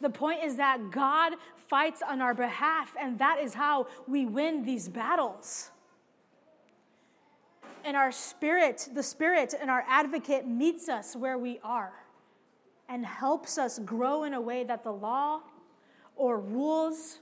The 0.00 0.10
point 0.10 0.42
is 0.44 0.56
that 0.56 0.90
God 0.90 1.34
fights 1.68 2.02
on 2.06 2.20
our 2.20 2.34
behalf, 2.34 2.94
and 3.00 3.18
that 3.18 3.38
is 3.40 3.54
how 3.54 3.86
we 4.06 4.26
win 4.26 4.64
these 4.64 4.88
battles. 4.88 5.70
And 7.84 7.96
our 7.96 8.12
spirit, 8.12 8.88
the 8.94 9.02
Spirit 9.02 9.54
and 9.60 9.70
our 9.70 9.84
advocate 9.88 10.46
meets 10.46 10.88
us 10.88 11.16
where 11.16 11.38
we 11.38 11.60
are 11.64 11.92
and 12.88 13.06
helps 13.06 13.58
us 13.58 13.78
grow 13.80 14.24
in 14.24 14.34
a 14.34 14.40
way 14.40 14.64
that 14.64 14.84
the 14.84 14.92
law 14.92 15.40
or 16.16 16.38
rules 16.38 17.20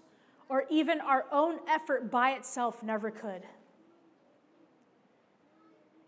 or 0.50 0.64
even 0.68 1.00
our 1.00 1.24
own 1.30 1.60
effort 1.68 2.10
by 2.10 2.32
itself 2.32 2.82
never 2.82 3.10
could. 3.10 3.42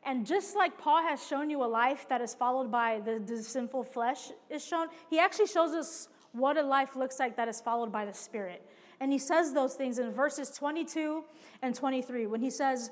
And 0.04 0.26
just 0.26 0.56
like 0.56 0.76
Paul 0.76 1.00
has 1.00 1.24
shown 1.24 1.48
you 1.48 1.62
a 1.62 1.64
life 1.64 2.08
that 2.08 2.20
is 2.20 2.34
followed 2.34 2.68
by 2.68 3.00
the, 3.04 3.22
the 3.24 3.40
sinful 3.40 3.84
flesh 3.84 4.32
is 4.50 4.62
shown, 4.62 4.88
he 5.08 5.20
actually 5.20 5.46
shows 5.46 5.72
us 5.72 6.08
what 6.32 6.56
a 6.56 6.62
life 6.62 6.96
looks 6.96 7.20
like 7.20 7.36
that 7.36 7.46
is 7.46 7.60
followed 7.60 7.92
by 7.92 8.04
the 8.04 8.12
Spirit. 8.12 8.66
And 8.98 9.12
he 9.12 9.18
says 9.18 9.54
those 9.54 9.74
things 9.74 10.00
in 10.00 10.10
verses 10.10 10.50
22 10.50 11.22
and 11.62 11.72
23 11.72 12.26
when 12.26 12.40
he 12.40 12.50
says, 12.50 12.90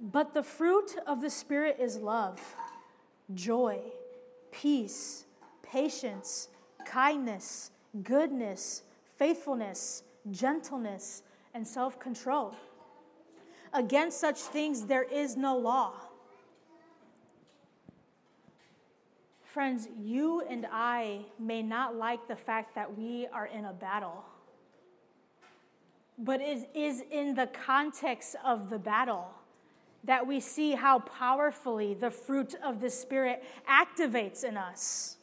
But 0.00 0.34
the 0.34 0.44
fruit 0.44 0.96
of 1.04 1.20
the 1.20 1.30
Spirit 1.30 1.78
is 1.80 1.96
love, 1.96 2.40
joy, 3.34 3.80
peace, 4.52 5.24
patience, 5.64 6.48
kindness, 6.86 7.72
goodness, 8.04 8.84
faithfulness, 9.18 10.04
gentleness, 10.30 11.22
and 11.54 11.66
self 11.66 11.98
control. 11.98 12.54
Against 13.72 14.18
such 14.18 14.38
things 14.38 14.86
there 14.86 15.02
is 15.02 15.36
no 15.36 15.56
law. 15.56 15.92
Friends, 19.44 19.88
you 20.00 20.42
and 20.48 20.66
I 20.70 21.22
may 21.38 21.62
not 21.62 21.96
like 21.96 22.28
the 22.28 22.36
fact 22.36 22.74
that 22.76 22.96
we 22.96 23.26
are 23.32 23.46
in 23.46 23.64
a 23.64 23.72
battle, 23.72 24.24
but 26.18 26.40
it 26.40 26.70
is 26.74 27.02
in 27.10 27.34
the 27.34 27.48
context 27.48 28.36
of 28.44 28.70
the 28.70 28.78
battle 28.78 29.28
that 30.04 30.26
we 30.26 30.40
see 30.40 30.72
how 30.72 31.00
powerfully 31.00 31.94
the 31.94 32.10
fruit 32.10 32.54
of 32.64 32.80
the 32.80 32.90
Spirit 32.90 33.44
activates 33.68 34.44
in 34.44 34.56
us. 34.56 35.16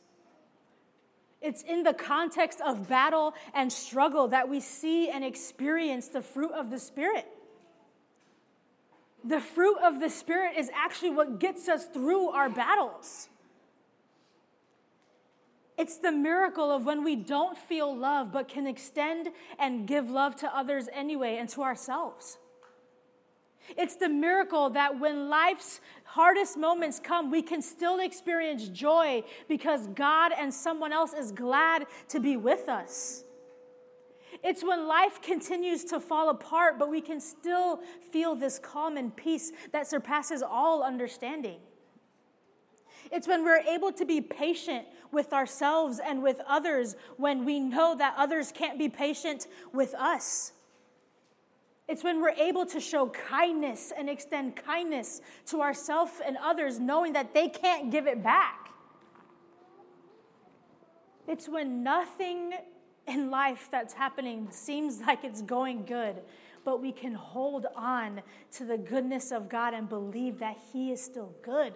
It's 1.41 1.61
in 1.61 1.83
the 1.83 1.93
context 1.93 2.61
of 2.61 2.89
battle 2.89 3.33
and 3.53 3.71
struggle 3.71 4.27
that 4.29 4.49
we 4.49 4.59
see 4.59 5.09
and 5.09 5.23
experience 5.23 6.07
the 6.07 6.21
fruit 6.21 6.51
of 6.51 6.69
the 6.69 6.79
Spirit. 6.79 7.27
The 9.23 9.39
fruit 9.39 9.77
of 9.83 9.99
the 9.99 10.09
Spirit 10.09 10.57
is 10.57 10.71
actually 10.73 11.11
what 11.11 11.39
gets 11.39 11.67
us 11.67 11.85
through 11.85 12.29
our 12.29 12.49
battles. 12.49 13.29
It's 15.77 15.97
the 15.97 16.11
miracle 16.11 16.71
of 16.71 16.85
when 16.85 17.03
we 17.03 17.15
don't 17.15 17.55
feel 17.55 17.95
love 17.95 18.31
but 18.31 18.47
can 18.47 18.65
extend 18.65 19.29
and 19.59 19.87
give 19.87 20.09
love 20.09 20.35
to 20.37 20.57
others 20.57 20.89
anyway 20.91 21.37
and 21.37 21.47
to 21.49 21.61
ourselves. 21.61 22.39
It's 23.75 23.95
the 23.95 24.09
miracle 24.09 24.69
that 24.71 24.99
when 24.99 25.29
life's 25.29 25.81
hardest 26.03 26.57
moments 26.57 26.99
come, 26.99 27.29
we 27.29 27.41
can 27.41 27.61
still 27.61 27.99
experience 27.99 28.69
joy 28.69 29.23
because 29.47 29.87
God 29.87 30.31
and 30.37 30.53
someone 30.53 30.93
else 30.93 31.13
is 31.13 31.31
glad 31.31 31.85
to 32.09 32.19
be 32.19 32.37
with 32.37 32.69
us. 32.69 33.23
It's 34.43 34.63
when 34.63 34.87
life 34.87 35.21
continues 35.21 35.83
to 35.85 35.99
fall 35.99 36.29
apart, 36.29 36.77
but 36.77 36.89
we 36.89 37.01
can 37.01 37.19
still 37.19 37.81
feel 38.11 38.35
this 38.35 38.59
calm 38.59 38.97
and 38.97 39.15
peace 39.15 39.51
that 39.71 39.87
surpasses 39.87 40.43
all 40.43 40.83
understanding. 40.83 41.59
It's 43.11 43.27
when 43.27 43.43
we're 43.43 43.61
able 43.61 43.91
to 43.93 44.05
be 44.05 44.21
patient 44.21 44.85
with 45.11 45.33
ourselves 45.33 45.99
and 46.03 46.21
with 46.21 46.41
others 46.47 46.95
when 47.15 47.45
we 47.45 47.59
know 47.59 47.95
that 47.95 48.15
others 48.17 48.51
can't 48.51 48.77
be 48.77 48.89
patient 48.89 49.47
with 49.73 49.93
us. 49.95 50.51
It's 51.87 52.03
when 52.03 52.21
we're 52.21 52.31
able 52.31 52.65
to 52.67 52.79
show 52.81 53.07
kindness 53.07 53.93
and 53.97 54.09
extend 54.09 54.57
kindness 54.57 55.21
to 55.47 55.61
ourselves 55.61 56.13
and 56.25 56.37
others, 56.43 56.79
knowing 56.79 57.13
that 57.13 57.33
they 57.33 57.47
can't 57.47 57.91
give 57.91 58.07
it 58.07 58.21
back. 58.21 58.69
It's 61.27 61.47
when 61.47 61.83
nothing 61.83 62.53
in 63.07 63.31
life 63.31 63.69
that's 63.71 63.93
happening 63.93 64.49
seems 64.51 64.99
like 64.99 65.23
it's 65.23 65.41
going 65.41 65.85
good, 65.85 66.17
but 66.65 66.81
we 66.81 66.91
can 66.91 67.13
hold 67.13 67.67
on 67.75 68.21
to 68.51 68.65
the 68.65 68.77
goodness 68.77 69.31
of 69.31 69.47
God 69.47 69.73
and 69.73 69.87
believe 69.87 70.39
that 70.39 70.57
He 70.73 70.91
is 70.91 71.01
still 71.01 71.33
good. 71.41 71.73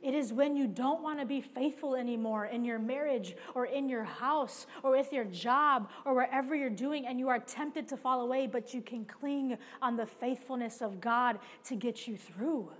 It 0.00 0.14
is 0.14 0.32
when 0.32 0.56
you 0.56 0.68
don't 0.68 1.02
want 1.02 1.18
to 1.18 1.26
be 1.26 1.40
faithful 1.40 1.96
anymore 1.96 2.46
in 2.46 2.64
your 2.64 2.78
marriage 2.78 3.34
or 3.54 3.66
in 3.66 3.88
your 3.88 4.04
house 4.04 4.66
or 4.82 4.92
with 4.92 5.12
your 5.12 5.24
job 5.24 5.90
or 6.04 6.14
wherever 6.14 6.54
you're 6.54 6.70
doing, 6.70 7.06
and 7.06 7.18
you 7.18 7.28
are 7.28 7.40
tempted 7.40 7.88
to 7.88 7.96
fall 7.96 8.20
away, 8.20 8.46
but 8.46 8.72
you 8.72 8.80
can 8.80 9.04
cling 9.04 9.58
on 9.82 9.96
the 9.96 10.06
faithfulness 10.06 10.80
of 10.80 11.00
God 11.00 11.40
to 11.64 11.74
get 11.74 12.06
you 12.06 12.16
through. 12.16 12.70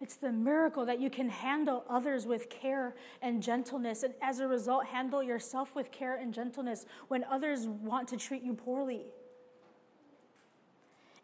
It's 0.00 0.16
the 0.16 0.32
miracle 0.32 0.86
that 0.86 0.98
you 0.98 1.10
can 1.10 1.28
handle 1.28 1.84
others 1.88 2.26
with 2.26 2.48
care 2.48 2.94
and 3.20 3.42
gentleness, 3.42 4.02
and 4.02 4.14
as 4.22 4.40
a 4.40 4.48
result, 4.48 4.86
handle 4.86 5.22
yourself 5.22 5.74
with 5.74 5.92
care 5.92 6.16
and 6.16 6.32
gentleness 6.32 6.86
when 7.08 7.22
others 7.24 7.68
want 7.68 8.08
to 8.08 8.16
treat 8.16 8.42
you 8.42 8.54
poorly. 8.54 9.04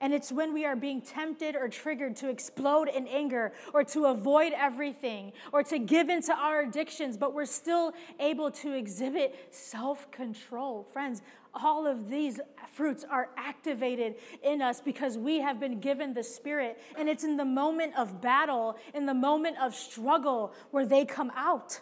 And 0.01 0.13
it's 0.13 0.31
when 0.31 0.53
we 0.53 0.67
are 0.67 0.77
being 0.77 1.01
tempted 1.01 1.57
or 1.57 1.69
triggered 1.69 2.17
to 2.17 2.29
explode 2.29 2.89
in 2.89 3.07
anger 3.07 3.53
or 3.73 3.83
to 3.85 4.07
avoid 4.07 4.53
everything 4.55 5.33
or 5.53 5.63
to 5.65 5.79
give 5.79 6.11
into 6.11 6.35
our 6.35 6.61
addictions, 6.61 7.17
but 7.17 7.33
we're 7.33 7.47
still 7.47 7.95
able 8.21 8.51
to 8.51 8.73
exhibit 8.75 9.35
self 9.51 10.11
control. 10.11 10.83
Friends, 10.93 11.23
all 11.55 11.87
of 11.87 12.11
these 12.11 12.39
fruits 12.75 13.07
are 13.11 13.31
activated 13.39 14.17
in 14.43 14.61
us 14.61 14.83
because 14.83 15.17
we 15.17 15.41
have 15.41 15.59
been 15.59 15.81
given 15.81 16.13
the 16.13 16.23
Spirit. 16.23 16.79
And 16.99 17.09
it's 17.09 17.25
in 17.25 17.39
the 17.39 17.47
moment 17.47 17.95
of 17.97 18.21
battle, 18.21 18.77
in 18.93 19.07
the 19.07 19.15
moment 19.15 19.57
of 19.63 19.75
struggle, 19.75 20.53
where 20.73 20.85
they 20.85 21.07
come 21.07 21.33
out. 21.35 21.81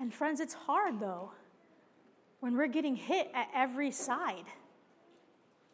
And 0.00 0.12
friends, 0.12 0.40
it's 0.40 0.54
hard 0.54 0.98
though 0.98 1.30
when 2.40 2.56
we're 2.56 2.66
getting 2.66 2.96
hit 2.96 3.30
at 3.32 3.48
every 3.54 3.90
side 3.90 4.44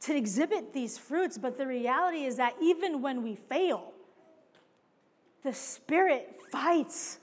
to 0.00 0.16
exhibit 0.16 0.72
these 0.72 0.98
fruits, 0.98 1.38
but 1.38 1.56
the 1.58 1.66
reality 1.66 2.24
is 2.24 2.36
that 2.36 2.54
even 2.62 3.02
when 3.02 3.22
we 3.22 3.34
fail, 3.34 3.92
the 5.42 5.52
Spirit 5.52 6.40
fights 6.50 7.18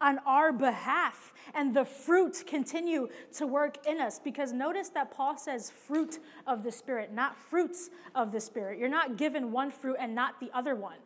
on 0.00 0.18
our 0.26 0.52
behalf 0.52 1.32
and 1.54 1.74
the 1.74 1.84
fruit 1.84 2.44
continue 2.46 3.08
to 3.32 3.46
work 3.46 3.86
in 3.86 3.98
us 3.98 4.20
because 4.22 4.52
notice 4.52 4.90
that 4.90 5.10
paul 5.10 5.38
says 5.38 5.70
fruit 5.70 6.18
of 6.46 6.62
the 6.62 6.70
spirit 6.70 7.14
not 7.14 7.34
fruits 7.34 7.88
of 8.14 8.30
the 8.30 8.38
spirit 8.38 8.78
you're 8.78 8.90
not 8.90 9.16
given 9.16 9.50
one 9.50 9.70
fruit 9.70 9.96
and 9.98 10.14
not 10.14 10.38
the 10.38 10.50
other 10.52 10.74
one 10.74 10.98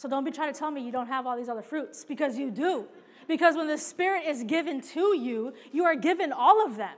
So 0.00 0.08
don't 0.08 0.24
be 0.24 0.30
trying 0.30 0.50
to 0.50 0.58
tell 0.58 0.70
me 0.70 0.82
you 0.82 0.90
don't 0.90 1.08
have 1.08 1.26
all 1.26 1.36
these 1.36 1.50
other 1.50 1.60
fruits 1.60 2.06
because 2.06 2.38
you 2.38 2.50
do. 2.50 2.86
Because 3.28 3.54
when 3.54 3.66
the 3.68 3.76
Spirit 3.76 4.24
is 4.26 4.42
given 4.44 4.80
to 4.94 5.14
you, 5.14 5.52
you 5.72 5.84
are 5.84 5.94
given 5.94 6.32
all 6.32 6.64
of 6.64 6.78
them. 6.78 6.96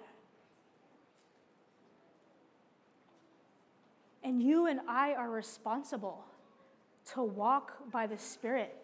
And 4.24 4.42
you 4.42 4.66
and 4.66 4.80
I 4.88 5.14
are 5.14 5.30
responsible 5.30 6.24
to 7.12 7.22
walk 7.22 7.90
by 7.90 8.06
the 8.06 8.18
Spirit. 8.18 8.76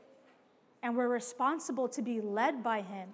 And 0.83 0.97
we're 0.97 1.09
responsible 1.09 1.89
to 1.91 2.03
be 2.03 2.21
led 2.21 2.63
by 2.63 2.83
Him. 2.83 3.11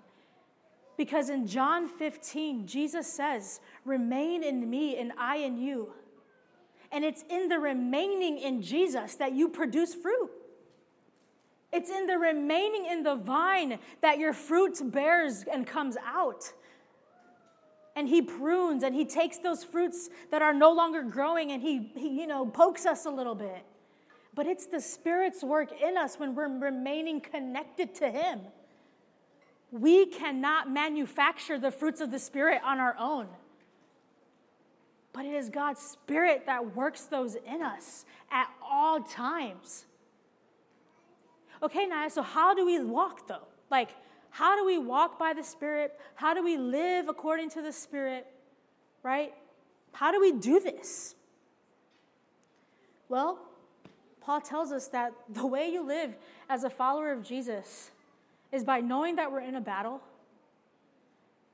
Because 0.96 1.28
in 1.28 1.46
John 1.46 1.88
15, 1.88 2.66
Jesus 2.66 3.12
says, 3.12 3.60
Remain 3.84 4.42
in 4.42 4.68
me 4.70 4.96
and 4.96 5.12
I 5.18 5.36
in 5.36 5.58
you. 5.58 5.92
And 6.92 7.04
it's 7.04 7.24
in 7.28 7.48
the 7.48 7.58
remaining 7.58 8.38
in 8.38 8.62
Jesus 8.62 9.16
that 9.16 9.32
you 9.32 9.48
produce 9.48 9.94
fruit. 9.94 10.30
It's 11.72 11.90
in 11.90 12.06
the 12.06 12.16
remaining 12.16 12.86
in 12.86 13.02
the 13.02 13.16
vine 13.16 13.80
that 14.00 14.18
your 14.18 14.32
fruit 14.32 14.80
bears 14.92 15.44
and 15.52 15.66
comes 15.66 15.96
out. 16.06 16.52
And 17.96 18.08
he 18.08 18.22
prunes 18.22 18.82
and 18.82 18.94
he 18.94 19.04
takes 19.04 19.38
those 19.38 19.62
fruits 19.62 20.10
that 20.30 20.42
are 20.42 20.52
no 20.52 20.72
longer 20.72 21.02
growing 21.02 21.52
and 21.52 21.62
he, 21.62 21.92
he 21.96 22.20
you 22.20 22.26
know, 22.26 22.46
pokes 22.46 22.86
us 22.86 23.06
a 23.06 23.10
little 23.10 23.34
bit. 23.34 23.64
But 24.34 24.46
it's 24.46 24.66
the 24.66 24.80
Spirit's 24.80 25.44
work 25.44 25.70
in 25.80 25.96
us 25.96 26.18
when 26.18 26.34
we're 26.34 26.48
remaining 26.48 27.20
connected 27.20 27.94
to 27.96 28.10
him. 28.10 28.40
We 29.70 30.06
cannot 30.06 30.70
manufacture 30.70 31.58
the 31.58 31.70
fruits 31.70 32.00
of 32.00 32.10
the 32.10 32.18
Spirit 32.18 32.60
on 32.64 32.78
our 32.78 32.96
own. 32.98 33.28
But 35.12 35.24
it 35.24 35.34
is 35.34 35.48
God's 35.48 35.80
Spirit 35.80 36.46
that 36.46 36.74
works 36.74 37.04
those 37.04 37.36
in 37.36 37.62
us 37.62 38.04
at 38.30 38.48
all 38.60 39.00
times. 39.00 39.86
Okay, 41.62 41.86
Naya, 41.86 42.10
so 42.10 42.22
how 42.22 42.54
do 42.54 42.66
we 42.66 42.82
walk 42.82 43.28
though? 43.28 43.46
Like, 43.70 43.90
how 44.34 44.56
do 44.56 44.66
we 44.66 44.78
walk 44.78 45.16
by 45.16 45.32
the 45.32 45.44
Spirit? 45.44 45.96
How 46.16 46.34
do 46.34 46.42
we 46.42 46.56
live 46.56 47.08
according 47.08 47.50
to 47.50 47.62
the 47.62 47.70
Spirit? 47.70 48.26
Right? 49.04 49.32
How 49.92 50.10
do 50.10 50.20
we 50.20 50.32
do 50.32 50.58
this? 50.58 51.14
Well, 53.08 53.38
Paul 54.20 54.40
tells 54.40 54.72
us 54.72 54.88
that 54.88 55.12
the 55.28 55.46
way 55.46 55.68
you 55.68 55.86
live 55.86 56.16
as 56.48 56.64
a 56.64 56.70
follower 56.70 57.12
of 57.12 57.22
Jesus 57.22 57.92
is 58.50 58.64
by 58.64 58.80
knowing 58.80 59.14
that 59.16 59.30
we're 59.30 59.42
in 59.42 59.54
a 59.54 59.60
battle. 59.60 60.00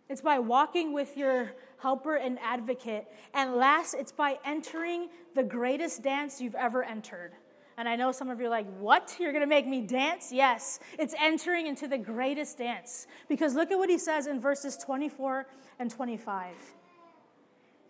It's 0.08 0.22
by 0.22 0.38
walking 0.38 0.94
with 0.94 1.18
your 1.18 1.52
helper 1.82 2.16
and 2.16 2.38
advocate. 2.40 3.06
And 3.34 3.56
last, 3.56 3.92
it's 3.92 4.10
by 4.10 4.38
entering 4.42 5.10
the 5.34 5.42
greatest 5.42 6.02
dance 6.02 6.40
you've 6.40 6.54
ever 6.54 6.82
entered. 6.82 7.32
And 7.80 7.88
I 7.88 7.96
know 7.96 8.12
some 8.12 8.28
of 8.28 8.38
you 8.38 8.46
are 8.46 8.50
like, 8.50 8.66
What? 8.78 9.16
You're 9.18 9.32
going 9.32 9.40
to 9.40 9.48
make 9.48 9.66
me 9.66 9.80
dance? 9.80 10.30
Yes, 10.30 10.80
it's 10.98 11.14
entering 11.18 11.66
into 11.66 11.88
the 11.88 11.96
greatest 11.96 12.58
dance. 12.58 13.06
Because 13.26 13.54
look 13.54 13.70
at 13.70 13.78
what 13.78 13.88
he 13.88 13.96
says 13.96 14.26
in 14.26 14.38
verses 14.38 14.76
24 14.76 15.46
and 15.78 15.90
25. 15.90 16.54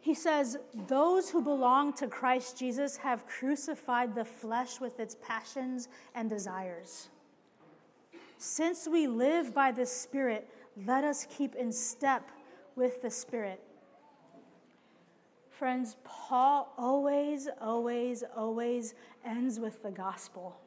He 0.00 0.14
says, 0.14 0.59
Those 0.87 1.29
who 1.29 1.42
belong 1.42 1.92
to 1.94 2.07
Christ 2.07 2.57
Jesus 2.57 2.98
have 2.98 3.26
crucified 3.26 4.14
the 4.14 4.24
flesh 4.24 4.81
with 4.81 5.00
its 5.00 5.16
passions 5.26 5.88
and 6.14 6.31
desires. 6.31 7.09
Since 8.38 8.87
we 8.87 9.09
live 9.09 9.53
by 9.53 9.72
the 9.72 9.87
Spirit, 9.87 10.48
let 10.87 11.03
us 11.03 11.26
keep 11.37 11.57
in 11.57 11.72
step 11.72 12.31
with 12.76 13.03
the 13.03 13.11
Spirit. 13.11 13.61
Friends, 15.61 15.99
Paul 16.05 16.73
always, 16.79 17.46
always, 17.61 18.25
always 18.35 18.94
ends 19.27 19.61
with 19.61 19.83
the 19.83 19.90
gospel. 19.90 20.59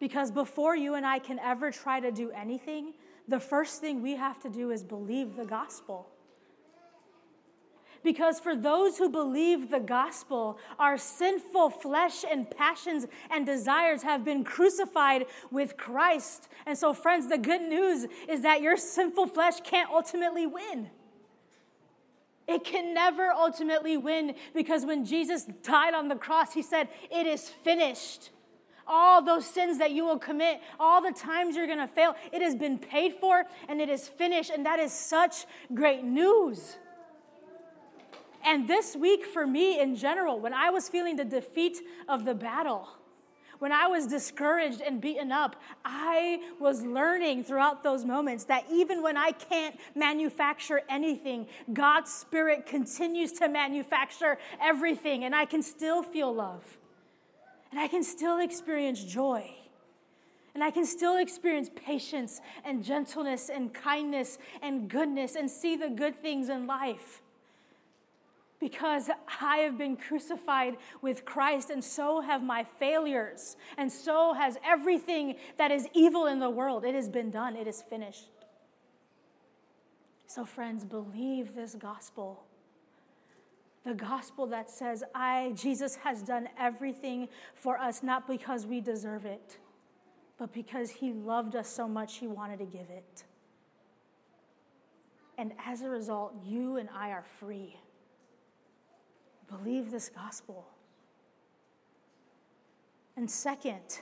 Because 0.00 0.30
before 0.30 0.74
you 0.74 0.94
and 0.94 1.04
I 1.04 1.18
can 1.18 1.38
ever 1.40 1.70
try 1.70 2.00
to 2.00 2.10
do 2.10 2.30
anything, 2.30 2.94
the 3.28 3.38
first 3.38 3.82
thing 3.82 4.00
we 4.00 4.16
have 4.16 4.40
to 4.40 4.48
do 4.48 4.70
is 4.70 4.82
believe 4.82 5.36
the 5.36 5.44
gospel. 5.44 6.08
Because 8.02 8.40
for 8.40 8.56
those 8.56 8.96
who 8.96 9.10
believe 9.10 9.68
the 9.68 9.80
gospel, 9.80 10.58
our 10.78 10.96
sinful 10.96 11.68
flesh 11.68 12.24
and 12.24 12.50
passions 12.50 13.04
and 13.30 13.44
desires 13.44 14.02
have 14.02 14.24
been 14.24 14.44
crucified 14.44 15.26
with 15.50 15.76
Christ. 15.76 16.48
And 16.64 16.78
so, 16.78 16.94
friends, 16.94 17.28
the 17.28 17.36
good 17.36 17.60
news 17.60 18.06
is 18.30 18.40
that 18.44 18.62
your 18.62 18.78
sinful 18.78 19.26
flesh 19.26 19.60
can't 19.60 19.90
ultimately 19.90 20.46
win. 20.46 20.88
It 22.48 22.64
can 22.64 22.94
never 22.94 23.30
ultimately 23.30 23.96
win 23.96 24.34
because 24.54 24.84
when 24.84 25.04
Jesus 25.04 25.44
died 25.62 25.94
on 25.94 26.08
the 26.08 26.14
cross, 26.14 26.52
he 26.52 26.62
said, 26.62 26.88
It 27.10 27.26
is 27.26 27.48
finished. 27.48 28.30
All 28.86 29.20
those 29.20 29.44
sins 29.44 29.78
that 29.78 29.90
you 29.90 30.04
will 30.04 30.18
commit, 30.18 30.60
all 30.78 31.02
the 31.02 31.10
times 31.10 31.56
you're 31.56 31.66
gonna 31.66 31.88
fail, 31.88 32.14
it 32.32 32.40
has 32.40 32.54
been 32.54 32.78
paid 32.78 33.14
for 33.14 33.44
and 33.68 33.80
it 33.80 33.88
is 33.88 34.06
finished. 34.06 34.50
And 34.50 34.64
that 34.64 34.78
is 34.78 34.92
such 34.92 35.46
great 35.74 36.04
news. 36.04 36.76
And 38.44 38.68
this 38.68 38.94
week, 38.94 39.26
for 39.26 39.44
me 39.44 39.80
in 39.80 39.96
general, 39.96 40.38
when 40.38 40.54
I 40.54 40.70
was 40.70 40.88
feeling 40.88 41.16
the 41.16 41.24
defeat 41.24 41.80
of 42.08 42.24
the 42.24 42.34
battle, 42.34 42.88
when 43.58 43.72
I 43.72 43.86
was 43.86 44.06
discouraged 44.06 44.80
and 44.80 45.00
beaten 45.00 45.32
up, 45.32 45.56
I 45.84 46.40
was 46.60 46.82
learning 46.82 47.44
throughout 47.44 47.82
those 47.82 48.04
moments 48.04 48.44
that 48.44 48.64
even 48.70 49.02
when 49.02 49.16
I 49.16 49.32
can't 49.32 49.76
manufacture 49.94 50.82
anything, 50.88 51.46
God's 51.72 52.12
Spirit 52.12 52.66
continues 52.66 53.32
to 53.32 53.48
manufacture 53.48 54.38
everything, 54.60 55.24
and 55.24 55.34
I 55.34 55.44
can 55.44 55.62
still 55.62 56.02
feel 56.02 56.34
love. 56.34 56.78
And 57.70 57.80
I 57.80 57.88
can 57.88 58.02
still 58.02 58.38
experience 58.38 59.02
joy. 59.02 59.54
And 60.54 60.64
I 60.64 60.70
can 60.70 60.86
still 60.86 61.18
experience 61.18 61.68
patience 61.76 62.40
and 62.64 62.82
gentleness 62.82 63.50
and 63.50 63.74
kindness 63.74 64.38
and 64.62 64.88
goodness 64.88 65.36
and 65.36 65.50
see 65.50 65.76
the 65.76 65.90
good 65.90 66.22
things 66.22 66.48
in 66.48 66.66
life 66.66 67.20
because 68.58 69.10
I 69.40 69.58
have 69.58 69.76
been 69.76 69.96
crucified 69.96 70.76
with 71.02 71.24
Christ, 71.24 71.70
and 71.70 71.82
so 71.82 72.20
have 72.20 72.42
my 72.42 72.64
failures, 72.64 73.56
and 73.76 73.90
so 73.92 74.32
has 74.32 74.56
everything 74.64 75.36
that 75.58 75.70
is 75.70 75.86
evil 75.92 76.26
in 76.26 76.38
the 76.38 76.50
world. 76.50 76.84
It 76.84 76.94
has 76.94 77.08
been 77.08 77.30
done, 77.30 77.56
it 77.56 77.66
is 77.66 77.82
finished. 77.82 78.30
So, 80.26 80.44
friends, 80.44 80.84
believe 80.84 81.54
this 81.54 81.74
gospel. 81.74 82.44
The 83.84 83.94
gospel 83.94 84.46
that 84.48 84.68
says, 84.68 85.04
I, 85.14 85.52
Jesus, 85.54 85.94
has 85.96 86.22
done 86.22 86.48
everything 86.58 87.28
for 87.54 87.78
us, 87.78 88.02
not 88.02 88.26
because 88.26 88.66
we 88.66 88.80
deserve 88.80 89.24
it, 89.24 89.58
but 90.38 90.52
because 90.52 90.90
he 90.90 91.12
loved 91.12 91.54
us 91.54 91.68
so 91.68 91.86
much, 91.86 92.16
he 92.16 92.26
wanted 92.26 92.58
to 92.58 92.64
give 92.64 92.90
it. 92.90 93.24
And 95.38 95.52
as 95.64 95.82
a 95.82 95.88
result, 95.88 96.34
you 96.44 96.76
and 96.76 96.88
I 96.94 97.10
are 97.10 97.24
free. 97.38 97.76
Believe 99.48 99.90
this 99.90 100.08
gospel. 100.08 100.66
And 103.16 103.30
second, 103.30 104.00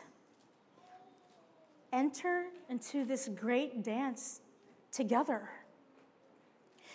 enter 1.93 2.47
into 2.69 3.05
this 3.05 3.29
great 3.29 3.83
dance 3.83 4.41
together. 4.91 5.49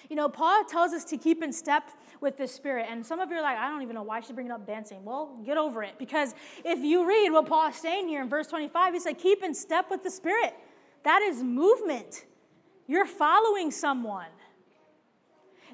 You 0.10 0.16
know, 0.16 0.28
Paul 0.28 0.64
tells 0.66 0.92
us 0.92 1.06
to 1.06 1.18
keep 1.18 1.44
in 1.44 1.54
step 1.54 1.92
with 2.20 2.38
the 2.38 2.48
Spirit. 2.48 2.88
And 2.90 3.06
some 3.06 3.20
of 3.20 3.30
you 3.30 3.38
are 3.38 3.42
like, 3.42 3.58
I 3.58 3.70
don't 3.70 3.84
even 3.84 3.96
know 3.96 4.04
why 4.04 4.22
she's 4.22 4.32
bringing 4.32 4.52
up 4.52 4.66
dancing. 4.66 5.06
Well, 5.06 5.38
get 5.46 5.58
over 5.58 5.84
it. 5.84 6.00
Because 6.00 6.34
if 6.66 6.80
you 6.80 7.08
read 7.08 7.30
what 7.30 7.46
Paul 7.46 7.70
is 7.70 7.76
saying 7.76 8.08
here 8.08 8.22
in 8.22 8.28
verse 8.28 8.48
25, 8.48 8.94
he 8.94 9.00
said, 9.00 9.18
keep 9.20 9.44
in 9.44 9.54
step 9.54 9.90
with 9.92 10.04
the 10.04 10.10
Spirit. 10.10 10.56
That 11.04 11.22
is 11.22 11.44
movement. 11.44 12.26
You're 12.88 13.06
following 13.06 13.72
someone. 13.72 14.28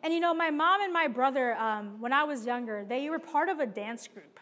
And 0.04 0.14
you 0.14 0.20
know, 0.20 0.34
my 0.34 0.50
mom 0.50 0.82
and 0.82 0.94
my 0.94 1.08
brother, 1.08 1.56
um, 1.56 2.00
when 2.00 2.14
I 2.14 2.24
was 2.24 2.46
younger, 2.46 2.86
they 2.88 3.10
were 3.10 3.20
part 3.20 3.50
of 3.50 3.60
a 3.60 3.66
dance 3.66 4.08
group. 4.08 4.40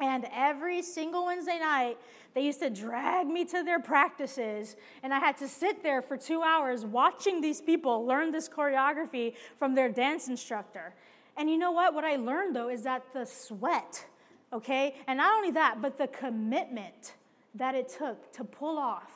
And 0.00 0.26
every 0.32 0.82
single 0.82 1.26
Wednesday 1.26 1.58
night, 1.58 1.98
they 2.34 2.42
used 2.42 2.60
to 2.60 2.70
drag 2.70 3.26
me 3.26 3.44
to 3.46 3.62
their 3.62 3.80
practices, 3.80 4.76
and 5.02 5.12
I 5.12 5.18
had 5.18 5.36
to 5.38 5.48
sit 5.48 5.82
there 5.82 6.00
for 6.00 6.16
two 6.16 6.42
hours 6.42 6.86
watching 6.86 7.40
these 7.40 7.60
people 7.60 8.06
learn 8.06 8.30
this 8.30 8.48
choreography 8.48 9.34
from 9.58 9.74
their 9.74 9.88
dance 9.88 10.28
instructor. 10.28 10.94
And 11.36 11.50
you 11.50 11.58
know 11.58 11.72
what? 11.72 11.92
What 11.92 12.04
I 12.04 12.16
learned 12.16 12.54
though 12.54 12.68
is 12.68 12.82
that 12.82 13.12
the 13.12 13.24
sweat, 13.24 14.06
okay, 14.52 14.94
and 15.06 15.18
not 15.18 15.34
only 15.34 15.50
that, 15.52 15.82
but 15.82 15.98
the 15.98 16.06
commitment 16.06 17.14
that 17.54 17.74
it 17.74 17.88
took 17.88 18.32
to 18.34 18.44
pull 18.44 18.78
off 18.78 19.12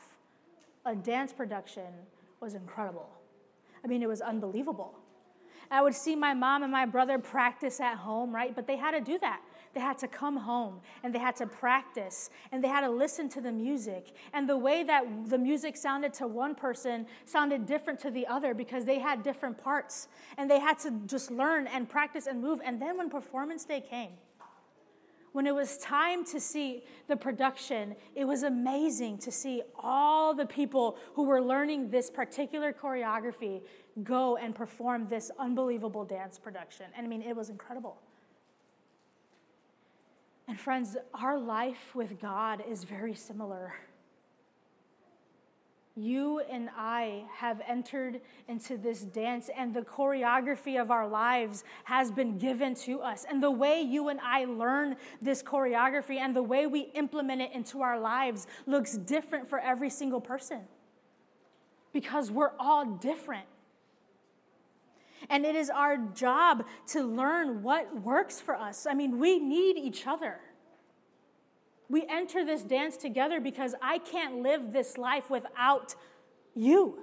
a 0.85 0.95
dance 0.95 1.31
production 1.31 1.87
was 2.41 2.53
incredible. 2.53 3.09
I 3.83 3.87
mean, 3.87 4.03
it 4.03 4.09
was 4.09 4.21
unbelievable. 4.21 4.93
I 5.71 5.81
would 5.81 5.95
see 5.95 6.15
my 6.15 6.33
mom 6.33 6.63
and 6.63 6.71
my 6.71 6.85
brother 6.85 7.19
practice 7.19 7.79
at 7.79 7.97
home, 7.97 8.33
right? 8.33 8.55
But 8.55 8.67
they 8.67 8.77
had 8.77 8.91
to 8.91 9.01
do 9.01 9.17
that. 9.19 9.41
They 9.73 9.81
had 9.81 9.97
to 9.99 10.07
come 10.07 10.37
home 10.37 10.79
and 11.03 11.13
they 11.13 11.19
had 11.19 11.35
to 11.37 11.47
practice 11.47 12.29
and 12.51 12.63
they 12.63 12.69
had 12.69 12.81
to 12.81 12.89
listen 12.89 13.27
to 13.29 13.41
the 13.41 13.51
music. 13.51 14.13
And 14.33 14.47
the 14.47 14.57
way 14.57 14.83
that 14.83 15.03
the 15.27 15.37
music 15.37 15.75
sounded 15.75 16.13
to 16.15 16.27
one 16.27 16.55
person 16.55 17.05
sounded 17.25 17.65
different 17.65 17.99
to 18.01 18.11
the 18.11 18.25
other 18.27 18.53
because 18.53 18.85
they 18.85 18.99
had 18.99 19.21
different 19.21 19.57
parts. 19.57 20.07
And 20.37 20.49
they 20.49 20.59
had 20.59 20.79
to 20.79 20.91
just 21.05 21.29
learn 21.29 21.67
and 21.67 21.89
practice 21.89 22.25
and 22.25 22.41
move. 22.41 22.61
And 22.63 22.81
then 22.81 22.97
when 22.97 23.09
performance 23.09 23.65
day 23.65 23.81
came, 23.81 24.11
when 25.35 25.45
it 25.45 25.53
was 25.53 25.77
time 25.79 26.23
to 26.23 26.39
see 26.39 26.81
the 27.09 27.15
production, 27.17 27.93
it 28.15 28.23
was 28.23 28.43
amazing 28.43 29.17
to 29.17 29.29
see 29.29 29.61
all 29.77 30.33
the 30.33 30.45
people 30.45 30.97
who 31.13 31.23
were 31.23 31.41
learning 31.41 31.89
this 31.89 32.09
particular 32.09 32.71
choreography 32.71 33.61
go 34.01 34.37
and 34.37 34.55
perform 34.55 35.09
this 35.09 35.31
unbelievable 35.37 36.05
dance 36.05 36.39
production. 36.39 36.85
And 36.95 37.05
I 37.05 37.09
mean, 37.09 37.21
it 37.21 37.35
was 37.35 37.49
incredible. 37.49 37.97
And 40.47 40.57
friends, 40.57 40.95
our 41.13 41.37
life 41.37 41.93
with 41.93 42.21
God 42.21 42.63
is 42.65 42.85
very 42.85 43.13
similar 43.13 43.73
you 45.95 46.41
and 46.51 46.69
I 46.75 47.23
have 47.33 47.61
entered 47.67 48.19
into 48.49 48.77
this 48.77 49.01
dance, 49.01 49.49
and 49.55 49.73
the 49.73 49.81
choreography 49.81 50.79
of 50.79 50.91
our 50.91 51.07
lives 51.07 51.63
has 51.85 52.11
been 52.11 52.37
given 52.37 52.75
to 52.75 52.99
us. 52.99 53.25
And 53.29 53.41
the 53.41 53.51
way 53.51 53.81
you 53.81 54.09
and 54.09 54.19
I 54.21 54.45
learn 54.45 54.97
this 55.21 55.41
choreography 55.41 56.17
and 56.17 56.35
the 56.35 56.43
way 56.43 56.67
we 56.67 56.91
implement 56.95 57.41
it 57.41 57.51
into 57.53 57.81
our 57.81 57.99
lives 57.99 58.45
looks 58.65 58.97
different 58.97 59.47
for 59.47 59.59
every 59.59 59.89
single 59.89 60.19
person 60.19 60.61
because 61.93 62.29
we're 62.29 62.51
all 62.59 62.85
different. 62.85 63.45
And 65.29 65.45
it 65.45 65.55
is 65.55 65.69
our 65.69 65.97
job 65.97 66.65
to 66.87 67.03
learn 67.03 67.63
what 67.63 68.01
works 68.01 68.41
for 68.41 68.53
us. 68.53 68.85
I 68.85 68.93
mean, 68.93 69.17
we 69.17 69.39
need 69.39 69.77
each 69.77 70.05
other. 70.05 70.39
We 71.89 72.05
enter 72.09 72.43
this 72.43 72.63
dance 72.63 72.97
together 72.97 73.39
because 73.39 73.75
I 73.81 73.99
can't 73.99 74.41
live 74.41 74.73
this 74.73 74.97
life 74.97 75.29
without 75.29 75.95
you. 76.55 76.99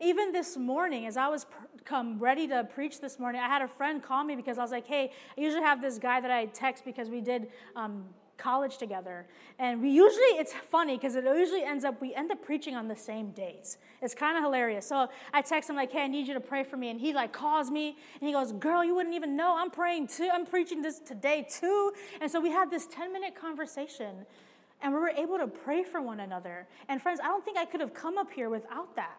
Even 0.00 0.32
this 0.32 0.56
morning, 0.56 1.06
as 1.06 1.16
I 1.16 1.28
was 1.28 1.46
come 1.84 2.18
ready 2.18 2.48
to 2.48 2.64
preach 2.64 3.00
this 3.00 3.18
morning, 3.18 3.40
I 3.40 3.46
had 3.46 3.62
a 3.62 3.68
friend 3.68 4.02
call 4.02 4.24
me 4.24 4.34
because 4.34 4.58
I 4.58 4.62
was 4.62 4.72
like, 4.72 4.86
"Hey, 4.86 5.12
I 5.36 5.40
usually 5.40 5.62
have 5.62 5.80
this 5.80 5.98
guy 5.98 6.20
that 6.20 6.30
I 6.30 6.46
text 6.46 6.84
because 6.84 7.08
we 7.08 7.20
did 7.20 7.48
um, 7.76 8.04
college 8.38 8.78
together. 8.78 9.26
And 9.58 9.80
we 9.80 9.90
usually, 9.90 10.38
it's 10.38 10.52
funny 10.52 10.96
because 10.96 11.14
it 11.14 11.24
usually 11.24 11.62
ends 11.62 11.84
up, 11.84 12.00
we 12.00 12.14
end 12.14 12.30
up 12.32 12.42
preaching 12.42 12.74
on 12.74 12.88
the 12.88 12.96
same 12.96 13.30
days. 13.30 13.78
It's 14.00 14.14
kind 14.14 14.36
of 14.36 14.42
hilarious. 14.42 14.86
So 14.86 15.08
I 15.32 15.42
text 15.42 15.70
him, 15.70 15.76
like, 15.76 15.92
hey, 15.92 16.02
I 16.02 16.08
need 16.08 16.26
you 16.26 16.34
to 16.34 16.40
pray 16.40 16.64
for 16.64 16.76
me. 16.76 16.90
And 16.90 17.00
he, 17.00 17.12
like, 17.12 17.32
calls 17.32 17.70
me 17.70 17.96
and 18.20 18.26
he 18.26 18.32
goes, 18.32 18.52
girl, 18.52 18.84
you 18.84 18.94
wouldn't 18.94 19.14
even 19.14 19.36
know. 19.36 19.56
I'm 19.56 19.70
praying 19.70 20.08
too. 20.08 20.28
I'm 20.32 20.46
preaching 20.46 20.82
this 20.82 20.98
today 20.98 21.46
too. 21.48 21.92
And 22.20 22.30
so 22.30 22.40
we 22.40 22.50
had 22.50 22.70
this 22.70 22.86
10 22.86 23.12
minute 23.12 23.34
conversation 23.34 24.26
and 24.80 24.92
we 24.92 24.98
were 24.98 25.10
able 25.10 25.38
to 25.38 25.46
pray 25.46 25.84
for 25.84 26.00
one 26.00 26.20
another. 26.20 26.66
And 26.88 27.00
friends, 27.00 27.20
I 27.22 27.28
don't 27.28 27.44
think 27.44 27.56
I 27.56 27.64
could 27.64 27.80
have 27.80 27.94
come 27.94 28.18
up 28.18 28.32
here 28.32 28.50
without 28.50 28.96
that 28.96 29.18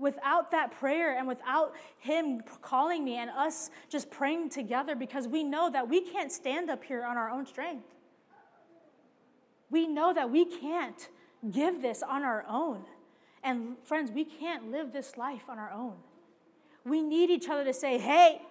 without 0.00 0.50
that 0.50 0.72
prayer 0.72 1.16
and 1.16 1.28
without 1.28 1.74
him 1.98 2.42
calling 2.62 3.04
me 3.04 3.16
and 3.16 3.30
us 3.30 3.70
just 3.88 4.10
praying 4.10 4.48
together 4.48 4.96
because 4.96 5.28
we 5.28 5.44
know 5.44 5.70
that 5.70 5.86
we 5.86 6.00
can't 6.00 6.32
stand 6.32 6.70
up 6.70 6.82
here 6.82 7.04
on 7.04 7.16
our 7.16 7.30
own 7.30 7.46
strength. 7.46 7.84
We 9.70 9.86
know 9.86 10.12
that 10.12 10.30
we 10.30 10.44
can't 10.44 11.08
give 11.50 11.80
this 11.82 12.02
on 12.02 12.22
our 12.22 12.44
own. 12.48 12.84
And 13.42 13.76
friends, 13.84 14.10
we 14.10 14.24
can't 14.24 14.70
live 14.70 14.92
this 14.92 15.16
life 15.16 15.44
on 15.48 15.58
our 15.58 15.70
own. 15.70 15.94
We 16.84 17.02
need 17.02 17.30
each 17.30 17.48
other 17.48 17.64
to 17.64 17.72
say, 17.72 17.98
hey, 17.98 18.42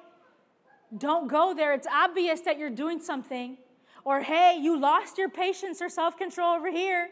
don't 0.98 1.28
go 1.28 1.54
there. 1.54 1.74
It's 1.74 1.88
obvious 1.88 2.42
that 2.42 2.58
you're 2.58 2.70
doing 2.70 3.00
something. 3.00 3.58
Or, 4.04 4.22
hey, 4.22 4.58
you 4.60 4.80
lost 4.80 5.18
your 5.18 5.30
patience 5.30 5.82
or 5.82 5.90
self 5.90 6.18
control 6.18 6.56
over 6.56 6.72
here. 6.72 7.10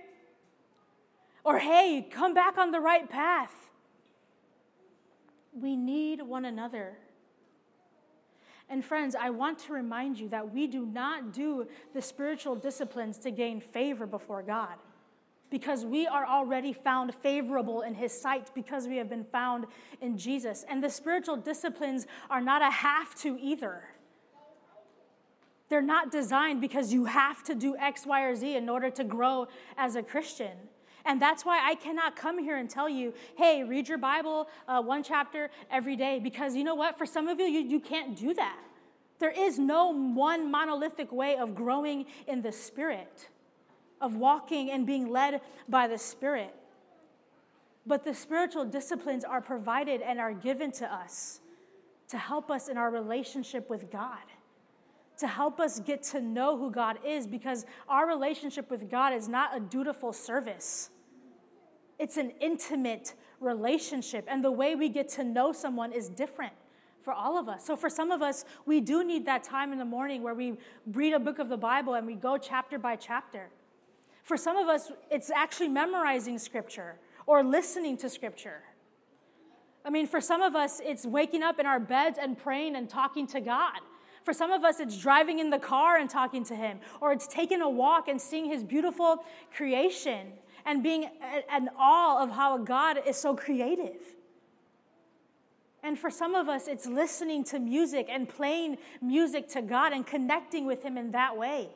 Or, 1.43 1.59
hey, 1.59 2.07
come 2.09 2.33
back 2.33 2.57
on 2.57 2.71
the 2.71 2.79
right 2.79 3.09
path. 3.09 3.53
We 5.53 5.75
need 5.75 6.21
one 6.21 6.45
another. 6.45 6.97
And 8.69 8.83
friends, 8.83 9.15
I 9.15 9.29
want 9.29 9.59
to 9.59 9.73
remind 9.73 10.19
you 10.19 10.27
that 10.29 10.53
we 10.53 10.67
do 10.67 10.85
not 10.85 11.31
do 11.31 11.67
the 11.93 12.01
spiritual 12.01 12.55
disciplines 12.55 13.17
to 13.19 13.31
gain 13.31 13.61
favor 13.61 14.05
before 14.05 14.41
God 14.41 14.75
because 15.49 15.85
we 15.85 16.05
are 16.05 16.25
already 16.25 16.73
found 16.73 17.15
favorable 17.15 17.81
in 17.81 17.93
his 17.93 18.11
sight 18.11 18.51
because 18.53 18.87
we 18.87 18.97
have 18.97 19.09
been 19.09 19.23
found 19.23 19.65
in 20.01 20.17
Jesus. 20.17 20.65
And 20.67 20.83
the 20.83 20.89
spiritual 20.89 21.37
disciplines 21.37 22.05
are 22.29 22.41
not 22.41 22.61
a 22.61 22.69
have 22.69 23.15
to 23.15 23.37
either. 23.39 23.83
They're 25.69 25.81
not 25.81 26.11
designed 26.11 26.61
because 26.61 26.93
you 26.93 27.05
have 27.05 27.43
to 27.43 27.55
do 27.55 27.75
X, 27.77 28.05
Y, 28.05 28.21
or 28.23 28.35
Z 28.35 28.55
in 28.55 28.69
order 28.69 28.89
to 28.89 29.03
grow 29.03 29.47
as 29.77 29.95
a 29.95 30.03
Christian. 30.03 30.57
And 31.07 31.21
that's 31.21 31.45
why 31.45 31.65
I 31.65 31.75
cannot 31.75 32.17
come 32.17 32.37
here 32.37 32.57
and 32.57 32.69
tell 32.69 32.89
you, 32.89 33.13
hey, 33.37 33.63
read 33.63 33.87
your 33.87 33.97
Bible 33.97 34.49
uh, 34.67 34.81
one 34.81 35.03
chapter 35.03 35.49
every 35.71 35.95
day, 35.95 36.19
because 36.19 36.53
you 36.53 36.65
know 36.65 36.75
what? 36.75 36.97
For 36.97 37.05
some 37.05 37.29
of 37.29 37.39
you, 37.39 37.45
you, 37.45 37.61
you 37.61 37.79
can't 37.79 38.17
do 38.17 38.33
that. 38.33 38.59
There 39.19 39.31
is 39.31 39.57
no 39.57 39.93
one 39.93 40.51
monolithic 40.51 41.11
way 41.11 41.37
of 41.37 41.55
growing 41.55 42.05
in 42.27 42.41
the 42.41 42.51
Spirit, 42.51 43.29
of 44.01 44.17
walking 44.17 44.69
and 44.69 44.85
being 44.85 45.09
led 45.09 45.39
by 45.69 45.87
the 45.87 45.97
Spirit. 45.97 46.53
But 47.85 48.03
the 48.03 48.13
spiritual 48.13 48.65
disciplines 48.65 49.23
are 49.23 49.39
provided 49.39 50.01
and 50.01 50.19
are 50.19 50.33
given 50.33 50.73
to 50.73 50.93
us 50.93 51.39
to 52.09 52.17
help 52.17 52.51
us 52.51 52.67
in 52.67 52.77
our 52.77 52.91
relationship 52.91 53.69
with 53.69 53.89
God, 53.89 54.19
to 55.19 55.27
help 55.27 55.61
us 55.61 55.79
get 55.79 56.03
to 56.03 56.21
know 56.21 56.57
who 56.57 56.69
God 56.69 56.99
is, 57.05 57.25
because 57.25 57.65
our 57.87 58.05
relationship 58.05 58.69
with 58.69 58.91
God 58.91 59.13
is 59.13 59.29
not 59.29 59.55
a 59.55 59.61
dutiful 59.61 60.11
service. 60.11 60.89
It's 61.99 62.17
an 62.17 62.31
intimate 62.39 63.13
relationship, 63.39 64.25
and 64.27 64.43
the 64.43 64.51
way 64.51 64.75
we 64.75 64.89
get 64.89 65.09
to 65.09 65.23
know 65.23 65.51
someone 65.51 65.91
is 65.91 66.09
different 66.09 66.53
for 67.01 67.13
all 67.13 67.37
of 67.37 67.47
us. 67.47 67.65
So, 67.65 67.75
for 67.75 67.89
some 67.89 68.11
of 68.11 68.21
us, 68.21 68.45
we 68.65 68.81
do 68.81 69.03
need 69.03 69.25
that 69.25 69.43
time 69.43 69.71
in 69.71 69.79
the 69.79 69.85
morning 69.85 70.23
where 70.23 70.33
we 70.33 70.57
read 70.91 71.13
a 71.13 71.19
book 71.19 71.39
of 71.39 71.49
the 71.49 71.57
Bible 71.57 71.93
and 71.93 72.05
we 72.05 72.15
go 72.15 72.37
chapter 72.37 72.77
by 72.77 72.95
chapter. 72.95 73.49
For 74.23 74.35
some 74.35 74.57
of 74.57 74.67
us, 74.67 74.91
it's 75.09 75.31
actually 75.31 75.69
memorizing 75.69 76.37
scripture 76.37 76.99
or 77.25 77.43
listening 77.43 77.95
to 77.97 78.09
scripture. 78.09 78.61
I 79.85 79.89
mean, 79.89 80.05
for 80.05 80.19
some 80.19 80.41
of 80.41 80.53
us, 80.53 80.81
it's 80.83 81.05
waking 81.05 81.43
up 81.43 81.59
in 81.59 81.65
our 81.65 81.79
beds 81.79 82.19
and 82.21 82.37
praying 82.37 82.75
and 82.75 82.89
talking 82.89 83.25
to 83.27 83.39
God. 83.39 83.79
For 84.23 84.33
some 84.33 84.51
of 84.51 84.65
us, 84.65 84.81
it's 84.81 84.97
driving 84.97 85.39
in 85.39 85.49
the 85.49 85.59
car 85.59 85.95
and 85.95 86.09
talking 86.09 86.43
to 86.45 86.55
Him, 86.55 86.79
or 86.99 87.13
it's 87.13 87.27
taking 87.27 87.61
a 87.61 87.69
walk 87.69 88.09
and 88.09 88.19
seeing 88.19 88.45
His 88.45 88.65
beautiful 88.65 89.23
creation 89.55 90.33
and 90.67 90.83
being 90.83 91.03
in 91.03 91.69
awe 91.79 92.21
of 92.21 92.29
how 92.29 92.57
God 92.57 92.99
is 93.07 93.15
so 93.15 93.35
creative. 93.35 93.95
And 95.81 95.97
for 95.97 96.11
some 96.11 96.35
of 96.35 96.49
us, 96.49 96.67
it's 96.67 96.85
listening 96.85 97.45
to 97.45 97.59
music 97.59 98.07
and 98.09 98.27
playing 98.27 98.77
music 99.01 99.47
to 99.49 99.61
God 99.61 99.93
and 99.93 100.05
connecting 100.05 100.65
with 100.65 100.83
Him 100.83 100.97
in 100.97 101.11
that 101.11 101.37
way. 101.37 101.69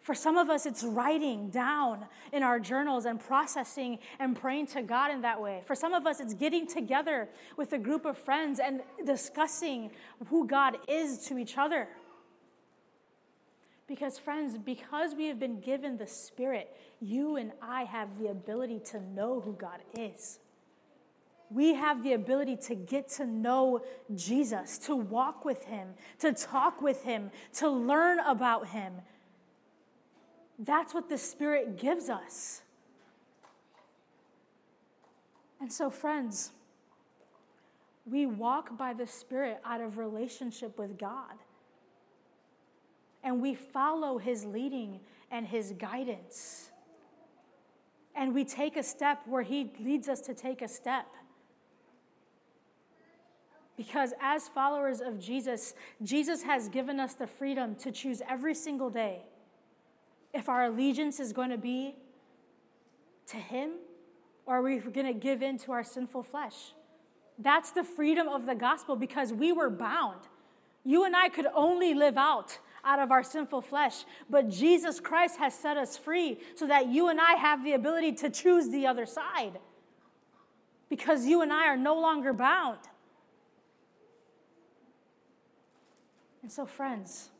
For 0.00 0.16
some 0.16 0.36
of 0.36 0.50
us, 0.50 0.66
it's 0.66 0.82
writing 0.82 1.48
down 1.50 2.06
in 2.32 2.42
our 2.42 2.58
journals 2.58 3.04
and 3.04 3.20
processing 3.20 4.00
and 4.18 4.34
praying 4.34 4.66
to 4.68 4.82
God 4.82 5.12
in 5.12 5.20
that 5.20 5.40
way. 5.40 5.62
For 5.64 5.76
some 5.76 5.94
of 5.94 6.04
us, 6.08 6.18
it's 6.18 6.34
getting 6.34 6.66
together 6.66 7.28
with 7.56 7.72
a 7.72 7.78
group 7.78 8.04
of 8.04 8.18
friends 8.18 8.58
and 8.58 8.82
discussing 9.06 9.92
who 10.26 10.44
God 10.44 10.76
is 10.88 11.24
to 11.26 11.38
each 11.38 11.56
other. 11.56 11.86
Because, 13.92 14.18
friends, 14.18 14.56
because 14.56 15.14
we 15.14 15.26
have 15.26 15.38
been 15.38 15.60
given 15.60 15.98
the 15.98 16.06
Spirit, 16.06 16.74
you 17.02 17.36
and 17.36 17.52
I 17.60 17.84
have 17.84 18.18
the 18.18 18.28
ability 18.28 18.80
to 18.86 19.02
know 19.02 19.42
who 19.42 19.52
God 19.52 19.80
is. 19.92 20.38
We 21.50 21.74
have 21.74 22.02
the 22.02 22.14
ability 22.14 22.56
to 22.68 22.74
get 22.74 23.06
to 23.10 23.26
know 23.26 23.82
Jesus, 24.14 24.78
to 24.86 24.96
walk 24.96 25.44
with 25.44 25.64
Him, 25.64 25.88
to 26.20 26.32
talk 26.32 26.80
with 26.80 27.02
Him, 27.04 27.30
to 27.56 27.68
learn 27.68 28.18
about 28.20 28.68
Him. 28.68 28.94
That's 30.58 30.94
what 30.94 31.10
the 31.10 31.18
Spirit 31.18 31.76
gives 31.76 32.08
us. 32.08 32.62
And 35.60 35.70
so, 35.70 35.90
friends, 35.90 36.52
we 38.06 38.24
walk 38.24 38.78
by 38.78 38.94
the 38.94 39.06
Spirit 39.06 39.60
out 39.66 39.82
of 39.82 39.98
relationship 39.98 40.78
with 40.78 40.98
God 40.98 41.34
and 43.22 43.40
we 43.40 43.54
follow 43.54 44.18
his 44.18 44.44
leading 44.44 45.00
and 45.30 45.46
his 45.46 45.72
guidance. 45.72 46.70
And 48.14 48.34
we 48.34 48.44
take 48.44 48.76
a 48.76 48.82
step 48.82 49.20
where 49.26 49.42
he 49.42 49.72
leads 49.80 50.08
us 50.08 50.20
to 50.22 50.34
take 50.34 50.60
a 50.60 50.68
step. 50.68 51.06
Because 53.76 54.12
as 54.20 54.48
followers 54.48 55.00
of 55.00 55.18
Jesus, 55.18 55.74
Jesus 56.02 56.42
has 56.42 56.68
given 56.68 57.00
us 57.00 57.14
the 57.14 57.26
freedom 57.26 57.74
to 57.76 57.90
choose 57.90 58.20
every 58.28 58.54
single 58.54 58.90
day 58.90 59.22
if 60.34 60.48
our 60.48 60.64
allegiance 60.64 61.20
is 61.20 61.32
going 61.32 61.50
to 61.50 61.58
be 61.58 61.96
to 63.28 63.36
him 63.36 63.72
or 64.46 64.56
are 64.56 64.62
we 64.62 64.78
going 64.78 65.06
to 65.06 65.12
give 65.12 65.42
in 65.42 65.58
to 65.58 65.72
our 65.72 65.84
sinful 65.84 66.22
flesh. 66.22 66.72
That's 67.38 67.70
the 67.70 67.84
freedom 67.84 68.28
of 68.28 68.46
the 68.46 68.54
gospel 68.54 68.96
because 68.96 69.32
we 69.32 69.52
were 69.52 69.70
bound. 69.70 70.20
You 70.84 71.04
and 71.04 71.14
I 71.14 71.28
could 71.28 71.46
only 71.54 71.94
live 71.94 72.16
out 72.16 72.58
out 72.84 72.98
of 72.98 73.10
our 73.10 73.22
sinful 73.22 73.62
flesh. 73.62 74.04
But 74.28 74.48
Jesus 74.48 75.00
Christ 75.00 75.38
has 75.38 75.54
set 75.54 75.76
us 75.76 75.96
free 75.96 76.38
so 76.54 76.66
that 76.66 76.88
you 76.88 77.08
and 77.08 77.20
I 77.20 77.34
have 77.34 77.64
the 77.64 77.72
ability 77.72 78.12
to 78.14 78.30
choose 78.30 78.70
the 78.70 78.86
other 78.86 79.06
side 79.06 79.58
because 80.88 81.26
you 81.26 81.42
and 81.42 81.52
I 81.52 81.68
are 81.68 81.76
no 81.76 81.98
longer 81.98 82.32
bound. 82.32 82.78
And 86.42 86.50
so, 86.50 86.66
friends, 86.66 87.30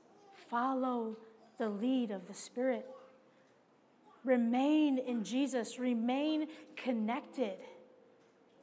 follow 0.48 1.16
the 1.58 1.68
lead 1.68 2.10
of 2.10 2.28
the 2.28 2.34
Spirit. 2.34 2.86
Remain 4.24 4.98
in 4.98 5.24
Jesus, 5.24 5.78
remain 5.78 6.46
connected, 6.76 7.56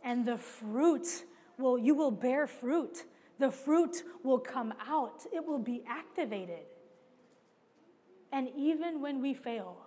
and 0.04 0.26
the 0.26 0.38
fruit 0.38 1.26
will, 1.58 1.78
you 1.78 1.94
will 1.94 2.12
bear 2.12 2.48
fruit. 2.48 3.04
The 3.40 3.52
fruit 3.52 4.04
will 4.24 4.40
come 4.40 4.74
out, 4.86 5.26
it 5.34 5.46
will 5.46 5.60
be 5.60 5.82
activated. 5.88 6.66
And 8.32 8.50
even 8.56 9.02
when 9.02 9.22
we 9.22 9.34
fail, 9.34 9.78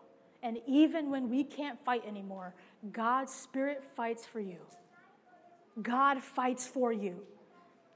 and 0.42 0.58
even 0.66 1.10
when 1.10 1.30
we 1.30 1.44
can't 1.44 1.78
fight 1.84 2.02
anymore, 2.06 2.54
God's 2.90 3.32
Spirit 3.32 3.84
fights 3.94 4.26
for 4.26 4.40
you. 4.40 4.58
God 5.80 6.20
fights 6.20 6.66
for 6.66 6.92
you. 6.92 7.20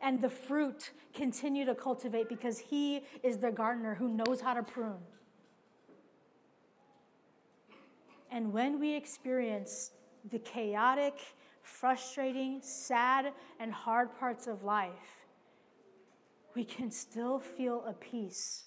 And 0.00 0.22
the 0.22 0.28
fruit 0.28 0.92
continue 1.14 1.64
to 1.64 1.74
cultivate 1.74 2.28
because 2.28 2.58
He 2.58 3.02
is 3.22 3.38
the 3.38 3.50
gardener 3.50 3.94
who 3.94 4.08
knows 4.08 4.40
how 4.40 4.54
to 4.54 4.62
prune. 4.62 5.02
And 8.30 8.52
when 8.52 8.78
we 8.78 8.94
experience 8.94 9.92
the 10.30 10.38
chaotic, 10.38 11.18
frustrating, 11.62 12.60
sad, 12.62 13.32
and 13.58 13.72
hard 13.72 14.16
parts 14.18 14.46
of 14.46 14.62
life, 14.62 15.25
we 16.56 16.64
can 16.64 16.90
still 16.90 17.38
feel 17.38 17.84
a 17.86 17.92
peace 17.92 18.64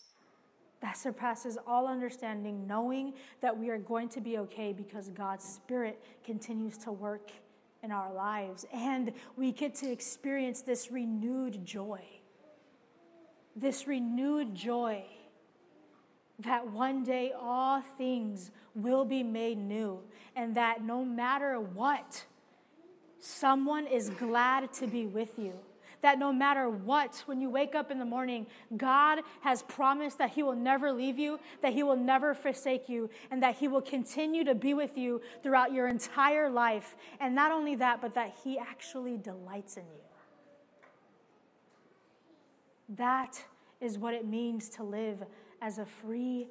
that 0.81 0.95
surpasses 0.95 1.57
all 1.67 1.87
understanding, 1.87 2.65
knowing 2.65 3.13
that 3.41 3.57
we 3.57 3.69
are 3.69 3.79
going 3.79 4.07
to 4.07 4.21
be 4.21 4.37
okay 4.37 4.71
because 4.71 5.09
God's 5.09 5.43
Spirit 5.43 6.01
continues 6.23 6.77
to 6.77 6.91
work 6.91 7.31
in 7.83 7.91
our 7.91 8.13
lives. 8.13 8.65
And 8.71 9.11
we 9.35 9.51
get 9.51 9.75
to 9.75 9.91
experience 9.91 10.61
this 10.61 10.91
renewed 10.91 11.65
joy. 11.65 12.01
This 13.55 13.87
renewed 13.87 14.55
joy 14.55 15.03
that 16.39 16.71
one 16.71 17.03
day 17.03 17.33
all 17.37 17.81
things 17.97 18.51
will 18.73 19.03
be 19.03 19.23
made 19.23 19.57
new, 19.57 19.99
and 20.37 20.55
that 20.55 20.81
no 20.81 21.03
matter 21.03 21.59
what, 21.59 22.23
someone 23.19 23.85
is 23.85 24.09
glad 24.11 24.71
to 24.71 24.87
be 24.87 25.05
with 25.05 25.37
you 25.37 25.53
that 26.01 26.17
no 26.17 26.31
matter 26.31 26.69
what, 26.69 27.23
when 27.25 27.41
you 27.41 27.49
wake 27.49 27.75
up 27.75 27.91
in 27.91 27.99
the 27.99 28.05
morning, 28.05 28.47
God 28.77 29.19
has 29.41 29.63
promised 29.63 30.17
that 30.17 30.31
He 30.31 30.43
will 30.43 30.55
never 30.55 30.91
leave 30.91 31.19
you, 31.19 31.39
that 31.61 31.73
He 31.73 31.83
will 31.83 31.97
never 31.97 32.33
forsake 32.33 32.87
you, 32.87 33.09
and 33.31 33.43
that 33.43 33.55
He 33.55 33.67
will 33.67 33.81
continue 33.81 34.43
to 34.43 34.55
be 34.55 34.73
with 34.73 34.97
you 34.97 35.21
throughout 35.43 35.73
your 35.73 35.87
entire 35.87 36.49
life. 36.49 36.95
And 37.19 37.35
not 37.35 37.51
only 37.51 37.75
that, 37.75 38.01
but 38.01 38.13
that 38.15 38.35
He 38.43 38.57
actually 38.57 39.17
delights 39.17 39.77
in 39.77 39.83
you. 39.83 40.01
That 42.97 43.43
is 43.81 43.97
what 43.97 44.13
it 44.13 44.25
means 44.25 44.69
to 44.69 44.83
live 44.83 45.23
as 45.61 45.77
a 45.77 45.85
free 45.85 46.47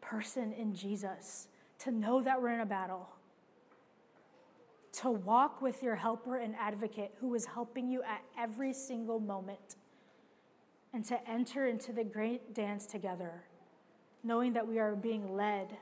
person 0.00 0.52
in 0.52 0.74
Jesus, 0.74 1.48
to 1.80 1.90
know 1.90 2.22
that 2.22 2.40
we're 2.40 2.52
in 2.52 2.60
a 2.60 2.66
battle 2.66 3.08
to 5.02 5.10
walk 5.10 5.60
with 5.60 5.82
your 5.82 5.96
helper 5.96 6.36
and 6.36 6.54
advocate 6.56 7.12
who 7.20 7.34
is 7.34 7.46
helping 7.46 7.88
you 7.88 8.02
at 8.02 8.22
every 8.38 8.72
single 8.72 9.18
moment, 9.18 9.76
and 10.92 11.04
to 11.04 11.28
enter 11.28 11.66
into 11.66 11.92
the 11.92 12.04
great 12.04 12.54
dance 12.54 12.86
together, 12.86 13.42
knowing 14.22 14.52
that 14.52 14.66
we 14.66 14.78
are 14.78 14.94
being 14.94 15.34
led 15.34 15.76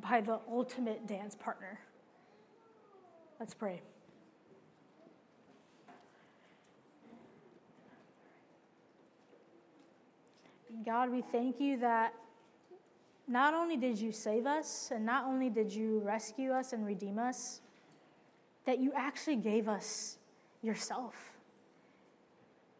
by 0.00 0.20
the 0.20 0.38
ultimate 0.50 1.06
dance 1.06 1.34
partner. 1.34 1.80
Let's 3.38 3.52
pray. 3.52 3.82
God, 10.86 11.10
we 11.10 11.20
thank 11.20 11.60
you 11.60 11.76
that 11.78 12.14
not 13.26 13.52
only 13.52 13.76
did 13.76 13.98
you 13.98 14.12
save 14.12 14.46
us, 14.46 14.90
and 14.94 15.04
not 15.04 15.26
only 15.26 15.50
did 15.50 15.70
you 15.70 16.00
rescue 16.04 16.52
us 16.52 16.72
and 16.72 16.86
redeem 16.86 17.18
us, 17.18 17.60
that 18.68 18.80
you 18.80 18.92
actually 18.94 19.36
gave 19.36 19.66
us 19.66 20.18
yourself. 20.60 21.14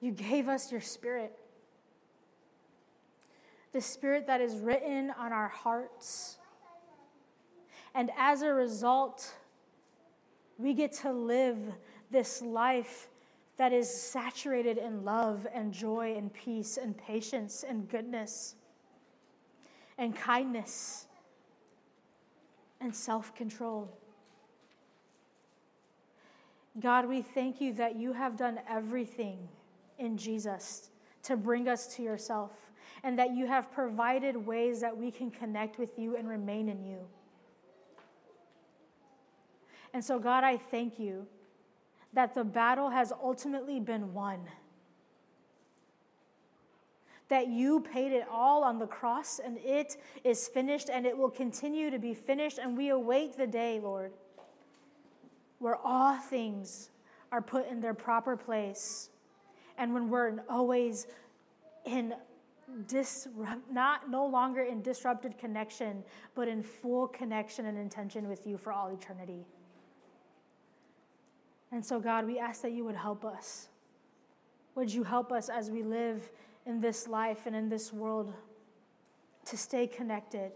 You 0.02 0.12
gave 0.12 0.46
us 0.46 0.70
your 0.70 0.82
spirit. 0.82 1.32
The 3.72 3.80
spirit 3.80 4.26
that 4.26 4.42
is 4.42 4.56
written 4.56 5.10
on 5.18 5.32
our 5.32 5.48
hearts. 5.48 6.36
And 7.94 8.10
as 8.18 8.42
a 8.42 8.52
result, 8.52 9.32
we 10.58 10.74
get 10.74 10.92
to 11.04 11.10
live 11.10 11.56
this 12.10 12.42
life 12.42 13.08
that 13.56 13.72
is 13.72 13.90
saturated 13.90 14.76
in 14.76 15.06
love 15.06 15.46
and 15.54 15.72
joy 15.72 16.16
and 16.18 16.30
peace 16.30 16.76
and 16.76 16.98
patience 16.98 17.64
and 17.66 17.88
goodness 17.88 18.56
and 19.96 20.14
kindness 20.14 21.06
and 22.78 22.94
self 22.94 23.34
control. 23.34 23.90
God, 26.80 27.08
we 27.08 27.22
thank 27.22 27.60
you 27.60 27.72
that 27.74 27.96
you 27.96 28.12
have 28.12 28.36
done 28.36 28.60
everything 28.68 29.48
in 29.98 30.16
Jesus 30.16 30.90
to 31.24 31.36
bring 31.36 31.68
us 31.68 31.86
to 31.96 32.02
yourself, 32.02 32.52
and 33.02 33.18
that 33.18 33.34
you 33.34 33.46
have 33.46 33.72
provided 33.72 34.36
ways 34.36 34.80
that 34.80 34.96
we 34.96 35.10
can 35.10 35.30
connect 35.30 35.78
with 35.78 35.98
you 35.98 36.16
and 36.16 36.28
remain 36.28 36.68
in 36.68 36.84
you. 36.84 36.98
And 39.92 40.04
so, 40.04 40.18
God, 40.18 40.44
I 40.44 40.56
thank 40.56 40.98
you 40.98 41.26
that 42.12 42.34
the 42.34 42.44
battle 42.44 42.90
has 42.90 43.12
ultimately 43.12 43.80
been 43.80 44.12
won. 44.14 44.40
That 47.28 47.48
you 47.48 47.80
paid 47.80 48.12
it 48.12 48.26
all 48.30 48.64
on 48.64 48.78
the 48.78 48.86
cross 48.86 49.38
and 49.38 49.58
it 49.58 49.96
is 50.24 50.48
finished 50.48 50.88
and 50.90 51.04
it 51.04 51.16
will 51.16 51.30
continue 51.30 51.90
to 51.90 51.98
be 51.98 52.14
finished. 52.14 52.58
And 52.58 52.76
we 52.76 52.88
await 52.88 53.36
the 53.36 53.46
day, 53.46 53.80
Lord 53.80 54.12
where 55.58 55.76
all 55.76 56.16
things 56.16 56.90
are 57.32 57.42
put 57.42 57.68
in 57.68 57.80
their 57.80 57.94
proper 57.94 58.36
place, 58.36 59.10
and 59.76 59.92
when 59.92 60.08
we're 60.08 60.42
always 60.48 61.06
in 61.84 62.14
disrupt, 62.86 63.70
not 63.70 64.10
no 64.10 64.26
longer 64.26 64.62
in 64.62 64.82
disrupted 64.82 65.38
connection, 65.38 66.02
but 66.34 66.48
in 66.48 66.62
full 66.62 67.08
connection 67.08 67.66
and 67.66 67.78
intention 67.78 68.28
with 68.28 68.46
you 68.46 68.56
for 68.58 68.72
all 68.72 68.88
eternity. 68.88 69.46
And 71.72 71.84
so, 71.84 72.00
God, 72.00 72.26
we 72.26 72.38
ask 72.38 72.62
that 72.62 72.72
you 72.72 72.84
would 72.84 72.96
help 72.96 73.24
us. 73.24 73.68
Would 74.74 74.92
you 74.92 75.02
help 75.02 75.32
us 75.32 75.48
as 75.48 75.70
we 75.70 75.82
live 75.82 76.30
in 76.66 76.80
this 76.80 77.08
life 77.08 77.46
and 77.46 77.54
in 77.54 77.68
this 77.68 77.92
world 77.92 78.32
to 79.46 79.56
stay 79.56 79.86
connected, 79.86 80.52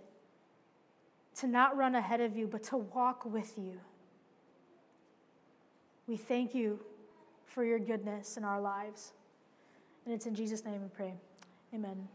to 1.37 1.47
not 1.47 1.77
run 1.77 1.95
ahead 1.95 2.21
of 2.21 2.37
you, 2.37 2.47
but 2.47 2.63
to 2.65 2.77
walk 2.77 3.25
with 3.25 3.55
you? 3.57 3.81
We 6.07 6.17
thank 6.17 6.55
you 6.55 6.81
for 7.47 7.65
your 7.65 7.79
goodness 7.79 8.37
in 8.37 8.45
our 8.45 8.61
lives. 8.61 9.13
And 10.05 10.15
it's 10.15 10.27
in 10.27 10.35
Jesus' 10.35 10.65
name 10.65 10.83
we 10.83 10.89
pray. 10.89 11.15
Amen. 11.75 12.09